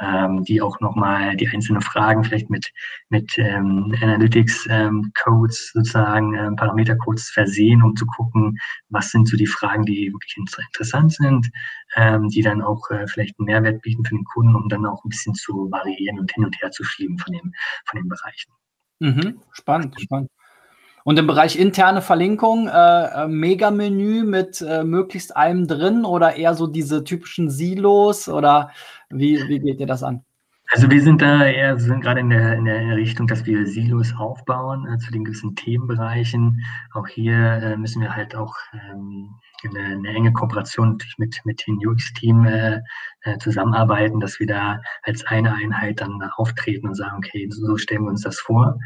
[0.00, 2.72] ähm, die auch nochmal die einzelnen Fragen vielleicht mit,
[3.08, 9.46] mit ähm, Analytics-Codes ähm, sozusagen, ähm, Parametercodes versehen, um zu gucken, was sind so die
[9.46, 11.50] Fragen, die wirklich interessant sind,
[11.96, 15.04] ähm, die dann auch äh, vielleicht einen Mehrwert bieten für den Kunden, um dann auch
[15.04, 17.52] ein bisschen zu variieren und hin und her zu schieben von, dem,
[17.86, 18.52] von den Bereichen.
[18.98, 20.30] Mhm, spannend, spannend.
[21.06, 26.54] Und im Bereich interne Verlinkung, äh, äh, Mega-Menü mit äh, möglichst allem drin oder eher
[26.54, 28.72] so diese typischen Silos oder
[29.08, 30.24] wie, wie geht ihr das an?
[30.72, 34.14] Also wir sind da eher, sind gerade in der, in der Richtung, dass wir Silos
[34.18, 36.64] aufbauen äh, zu den gewissen Themenbereichen.
[36.92, 39.30] Auch hier äh, müssen wir halt auch ähm,
[39.62, 42.80] eine, eine, enge Kooperation mit, mit dem UX-Team äh,
[43.20, 48.02] äh, zusammenarbeiten, dass wir da als eine Einheit dann auftreten und sagen, okay, so stellen
[48.02, 48.76] wir uns das vor.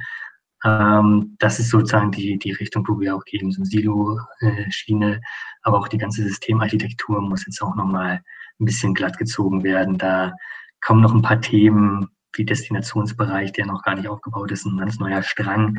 [0.65, 5.21] Ähm, das ist sozusagen die, die Richtung, wo wir auch gehen, so Silo-Schiene,
[5.63, 8.23] aber auch die ganze Systemarchitektur muss jetzt auch nochmal
[8.61, 9.99] ein bisschen glatt gezogen werden.
[9.99, 10.35] Da
[10.81, 14.99] kommen noch ein paar Themen wie Destinationsbereich, der noch gar nicht aufgebaut ist, ein ganz
[14.99, 15.79] neuer Strang,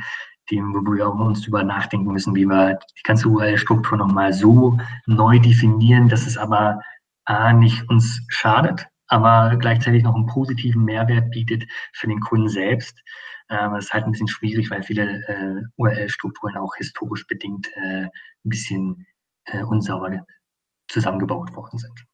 [0.50, 4.78] dem, wo wir auch uns über nachdenken müssen, wie wir die ganze URL-Struktur nochmal so
[5.06, 6.82] neu definieren, dass es aber
[7.26, 13.00] A, nicht uns schadet, aber gleichzeitig noch einen positiven Mehrwert bietet für den Kunden selbst.
[13.52, 18.06] Ähm, das ist halt ein bisschen schwierig, weil viele äh, URL-Strukturen auch historisch bedingt äh,
[18.06, 18.10] ein
[18.44, 19.06] bisschen
[19.46, 20.26] äh, unsauber
[20.88, 22.06] zusammengebaut worden sind.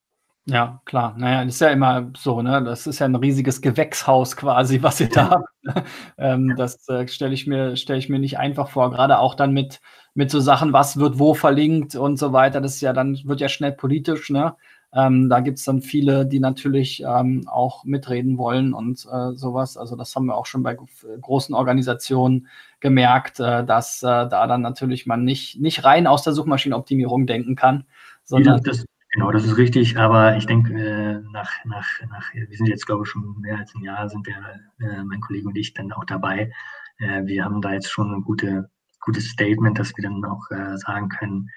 [0.50, 1.14] Ja, klar.
[1.18, 2.64] Naja, das ist ja immer so, ne?
[2.64, 5.88] Das ist ja ein riesiges Gewächshaus quasi, was ihr da habt.
[6.18, 8.90] Ähm, das äh, stelle ich, mir, stell ich mir nicht einfach vor.
[8.92, 9.82] Gerade auch dann mit,
[10.14, 12.62] mit so Sachen, was wird wo verlinkt und so weiter.
[12.62, 14.56] Das ist ja dann, wird ja schnell politisch, ne?
[14.94, 19.78] Ähm, da gibt es dann viele, die natürlich ähm, auch mitreden wollen und äh, sowas.
[19.78, 20.78] Also das haben wir auch schon bei
[21.22, 22.48] großen Organisationen
[22.80, 27.56] gemerkt, äh, dass äh, da dann natürlich man nicht, nicht rein aus der Suchmaschinenoptimierung denken
[27.56, 27.84] kann,
[28.24, 28.58] sondern.
[28.58, 32.68] Ja, das, genau, das ist richtig, aber ich denke, äh, nach, nach, nach, wir sind
[32.68, 34.36] jetzt, glaube ich, schon mehr als ein Jahr, sind wir,
[34.80, 36.52] äh, mein Kollege und ich, dann auch dabei.
[37.00, 38.70] Äh, wir haben da jetzt schon ein gute,
[39.02, 40.44] gutes Statement, dass wir dann auch
[40.78, 41.50] sagen können,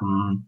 [0.00, 0.46] ähm,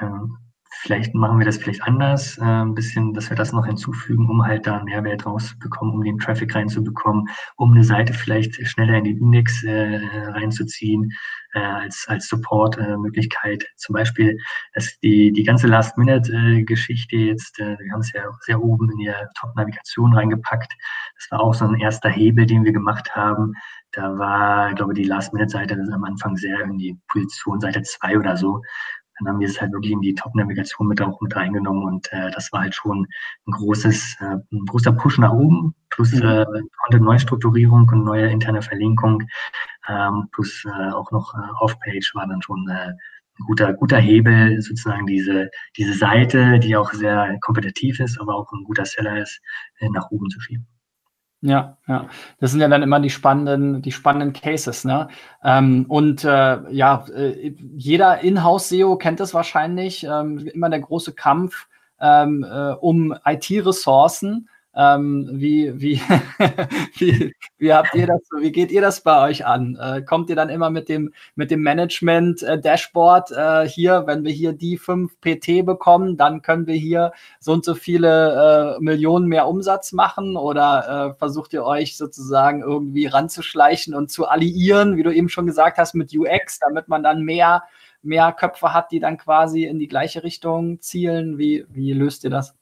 [0.00, 0.38] ähm,
[0.80, 4.44] Vielleicht machen wir das vielleicht anders, äh, ein bisschen, dass wir das noch hinzufügen, um
[4.44, 9.18] halt da Mehrwert rauszubekommen, um den Traffic reinzubekommen, um eine Seite vielleicht schneller in den
[9.18, 11.12] Index äh, reinzuziehen,
[11.54, 13.64] äh, als, als Support-Möglichkeit.
[13.76, 14.38] Zum Beispiel
[14.74, 19.12] dass die, die ganze Last-Minute-Geschichte jetzt, äh, wir haben es ja sehr oben in die
[19.40, 20.72] Top-Navigation reingepackt.
[21.16, 23.54] Das war auch so ein erster Hebel, den wir gemacht haben.
[23.92, 28.36] Da war, ich glaube, die Last-Minute-Seite am Anfang sehr in die Position Seite 2 oder
[28.36, 28.62] so
[29.18, 32.30] dann haben wir es halt wirklich in die Top-Navigation mit auch mit reingenommen und äh,
[32.30, 33.06] das war halt schon
[33.46, 36.22] ein großes, äh, ein großer Push nach oben, plus mhm.
[36.22, 36.44] äh,
[36.84, 39.22] Content-Neustrukturierung und neue interne Verlinkung,
[39.88, 42.92] ähm, plus äh, auch noch äh, Off-Page war dann schon äh,
[43.38, 48.52] ein guter, guter Hebel, sozusagen diese, diese Seite, die auch sehr kompetitiv ist, aber auch
[48.52, 49.40] ein guter Seller ist,
[49.78, 50.66] äh, nach oben zu schieben.
[51.40, 52.08] Ja, ja.
[52.40, 55.08] Das sind ja dann immer die spannenden, die spannenden Cases, ne?
[55.44, 61.68] Ähm, und äh, ja, äh, jeder Inhouse-SEO kennt es wahrscheinlich, ähm, immer der große Kampf
[62.00, 64.48] ähm, äh, um IT-Ressourcen.
[64.74, 66.00] Ähm, wie, wie,
[66.98, 69.76] wie, wie habt ihr das, wie geht ihr das bei euch an?
[69.80, 74.32] Äh, kommt ihr dann immer mit dem, mit dem Management-Dashboard äh, äh, hier, wenn wir
[74.32, 79.26] hier die 5 PT bekommen, dann können wir hier so und so viele äh, Millionen
[79.26, 80.36] mehr Umsatz machen?
[80.36, 85.46] Oder äh, versucht ihr euch sozusagen irgendwie ranzuschleichen und zu alliieren, wie du eben schon
[85.46, 87.64] gesagt hast, mit UX, damit man dann mehr,
[88.02, 91.38] mehr Köpfe hat, die dann quasi in die gleiche Richtung zielen?
[91.38, 92.57] Wie, wie löst ihr das?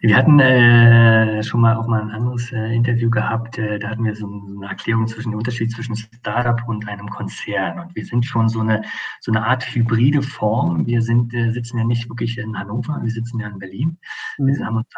[0.00, 4.04] Wir hatten äh, schon mal auch mal ein anderes äh, Interview gehabt, äh, da hatten
[4.04, 7.78] wir so, so, eine Erklärung zwischen dem Unterschied zwischen Startup und einem Konzern.
[7.78, 8.82] Und wir sind schon so eine,
[9.20, 10.86] so eine Art hybride Form.
[10.86, 13.98] Wir sind, äh, sitzen ja nicht wirklich in Hannover, wir sitzen ja in Berlin.
[14.38, 14.46] Mhm.
[14.46, 14.88] Wir haben uns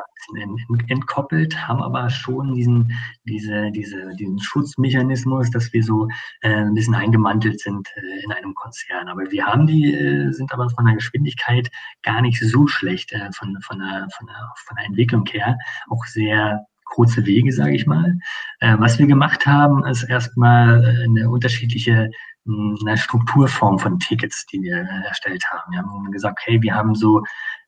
[0.88, 2.92] entkoppelt, haben aber schon diesen,
[3.24, 6.08] diese, diese, diesen Schutzmechanismus, dass wir so
[6.42, 9.08] äh, ein bisschen eingemantelt sind äh, in einem Konzern.
[9.08, 11.70] Aber wir haben die, sind aber von der Geschwindigkeit
[12.02, 15.58] gar nicht so schlecht von, von, der, von der von der Entwicklung her
[15.88, 18.18] auch sehr kurze Wege, sage ich mal.
[18.60, 22.10] Äh, was wir gemacht haben, ist erstmal eine unterschiedliche
[22.46, 25.72] hm, eine Strukturform von Tickets, die wir äh, erstellt haben.
[25.72, 27.22] Wir haben gesagt, hey, wir haben so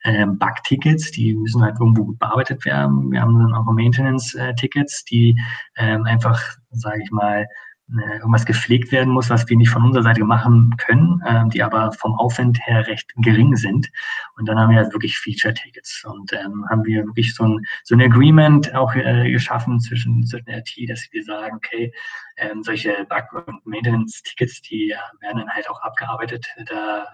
[0.04, 3.10] äh, Bug-Tickets, die müssen halt irgendwo gut bearbeitet werden.
[3.10, 5.38] Wir haben dann auch Maintenance-Tickets, die
[5.76, 7.46] ähm, einfach, sage ich mal, äh,
[7.88, 11.92] irgendwas gepflegt werden muss, was wir nicht von unserer Seite machen können, äh, die aber
[11.92, 13.90] vom Aufwand her recht gering sind.
[14.36, 17.94] Und dann haben wir halt wirklich Feature-Tickets und ähm, haben wir wirklich so ein, so
[17.94, 21.92] ein Agreement auch äh, geschaffen zwischen, zwischen IT, dass wir sagen, okay,
[22.36, 26.46] ähm, solche Bug- und Maintenance-Tickets, die äh, werden dann halt auch abgearbeitet.
[26.66, 27.06] Da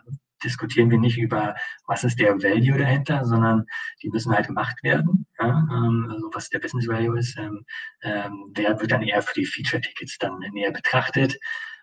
[0.45, 1.55] diskutieren wir nicht über,
[1.87, 3.65] was ist der Value dahinter, sondern
[4.03, 5.27] die müssen halt gemacht werden.
[5.39, 5.67] Ja?
[5.71, 7.65] Ähm, also was der Business Value ist, ähm,
[8.03, 11.37] ähm, der wird dann eher für die Feature-Tickets dann näher betrachtet.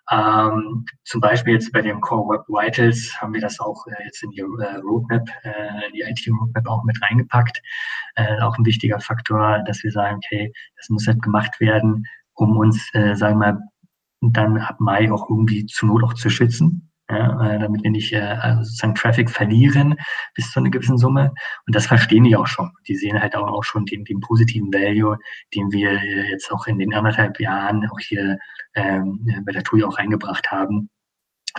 [0.09, 4.23] Ähm, zum Beispiel jetzt bei dem Core Web Vitals haben wir das auch äh, jetzt
[4.23, 7.61] in die äh, Roadmap, äh, die IT-Roadmap auch mit reingepackt.
[8.15, 12.57] Äh, auch ein wichtiger Faktor, dass wir sagen, okay, das muss halt gemacht werden, um
[12.57, 13.59] uns, äh, sagen wir mal,
[14.21, 18.21] dann ab Mai auch irgendwie zur Not auch zu schützen ja, damit wir nicht äh,
[18.21, 19.95] also sozusagen Traffic verlieren
[20.35, 21.33] bis zu einer gewissen Summe.
[21.67, 22.71] Und das verstehen die auch schon.
[22.87, 25.17] Die sehen halt auch, auch schon den, den positiven Value,
[25.53, 25.93] den wir
[26.29, 28.37] jetzt auch in den anderthalb Jahren auch hier
[28.75, 30.89] ähm, bei der TUI auch reingebracht haben.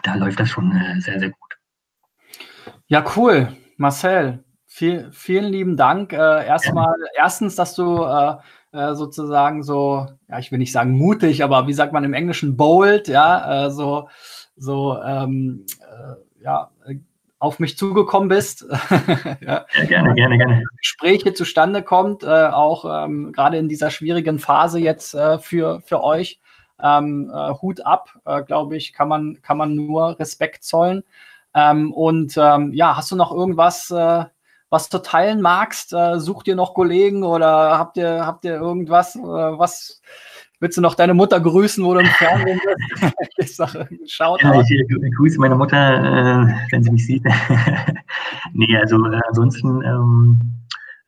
[0.03, 1.59] Da läuft das schon äh, sehr, sehr gut.
[2.87, 3.49] Ja, cool.
[3.77, 6.13] Marcel, viel, vielen lieben Dank.
[6.13, 7.25] Äh, erstmal, ja.
[7.25, 8.37] erstens, dass du äh,
[8.73, 12.57] äh, sozusagen so, ja, ich will nicht sagen mutig, aber wie sagt man im Englischen
[12.57, 14.09] bold, ja, äh, so
[14.63, 16.71] so ähm, äh, ja,
[17.43, 18.65] auf mich zugekommen bist.
[19.41, 19.67] ja.
[19.75, 19.85] ja.
[19.89, 20.65] gerne, gerne, gerne.
[20.79, 26.05] Gespräche zustande kommt, äh, auch ähm, gerade in dieser schwierigen Phase jetzt äh, für, für
[26.05, 26.41] euch.
[26.81, 31.03] Ähm, äh, Hut ab, äh, glaube ich, kann man, kann man nur Respekt zollen.
[31.53, 34.25] Ähm, und ähm, ja, hast du noch irgendwas, äh,
[34.71, 35.91] was du teilen magst?
[35.91, 40.01] sucht ihr noch Kollegen oder habt ihr, habt ihr irgendwas, was
[40.63, 43.15] Willst du noch deine Mutter grüßen, wo du im Fernsehen bist?
[43.37, 47.25] ich sage, schaut ja, ich, ich, grüße meine Mutter, äh, wenn sie mich sieht.
[48.53, 50.41] nee, also äh, ansonsten ähm,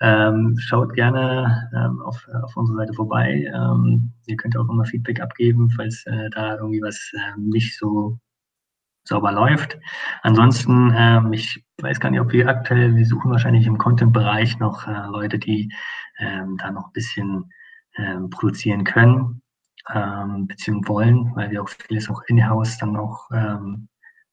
[0.00, 3.48] ähm, schaut gerne ähm, auf, auf unserer Seite vorbei.
[3.54, 8.18] Ähm, ihr könnt auch immer Feedback abgeben, falls äh, da irgendwie was äh, nicht so
[9.04, 9.78] sauber läuft.
[10.22, 14.88] Ansonsten, ähm, ich weiß gar nicht, ob wir aktuell, wir suchen wahrscheinlich im Content-Bereich noch
[14.88, 15.72] äh, Leute, die
[16.18, 17.52] ähm, da noch ein bisschen
[17.96, 19.42] ähm, produzieren können
[19.92, 23.88] ähm, beziehungsweise wollen, weil wir auch vieles auch in-house dann auch ähm,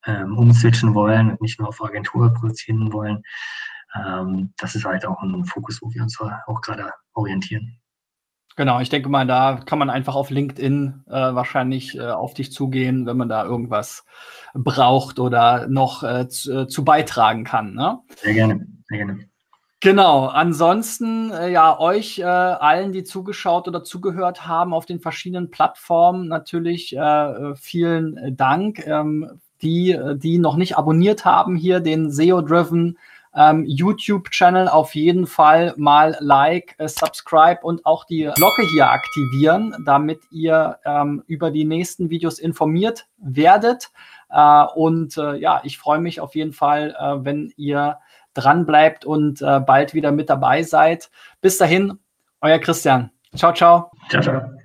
[0.06, 3.24] ähm, umswitchen wollen und nicht nur auf Agentur produzieren wollen.
[3.96, 7.78] Ähm, das ist halt auch ein Fokus, wo wir uns auch gerade orientieren.
[8.58, 12.52] Genau, ich denke mal, da kann man einfach auf LinkedIn äh, wahrscheinlich äh, auf dich
[12.52, 14.04] zugehen, wenn man da irgendwas
[14.54, 17.74] braucht oder noch äh, zu, äh, zu, beitragen kann.
[17.74, 18.00] Ne?
[18.18, 19.31] Sehr gerne, sehr gerne.
[19.82, 25.50] Genau, ansonsten äh, ja euch äh, allen, die zugeschaut oder zugehört haben auf den verschiedenen
[25.50, 28.86] Plattformen, natürlich äh, äh vielen Dank.
[28.86, 32.98] Ähm, die, die noch nicht abonniert haben, hier den SEO-Driven
[33.34, 39.74] ähm, YouTube-Channel auf jeden Fall mal like, äh, subscribe und auch die Glocke hier aktivieren,
[39.86, 43.92] damit ihr ähm, über die nächsten Videos informiert werdet.
[44.30, 48.00] Äh, und äh, ja, ich freue mich auf jeden Fall, äh, wenn ihr
[48.34, 51.10] dran bleibt und äh, bald wieder mit dabei seid.
[51.42, 52.00] Bis dahin,
[52.42, 53.12] euer Christian.
[53.36, 53.92] Ciao, ciao.
[54.10, 54.61] Ciao, ciao.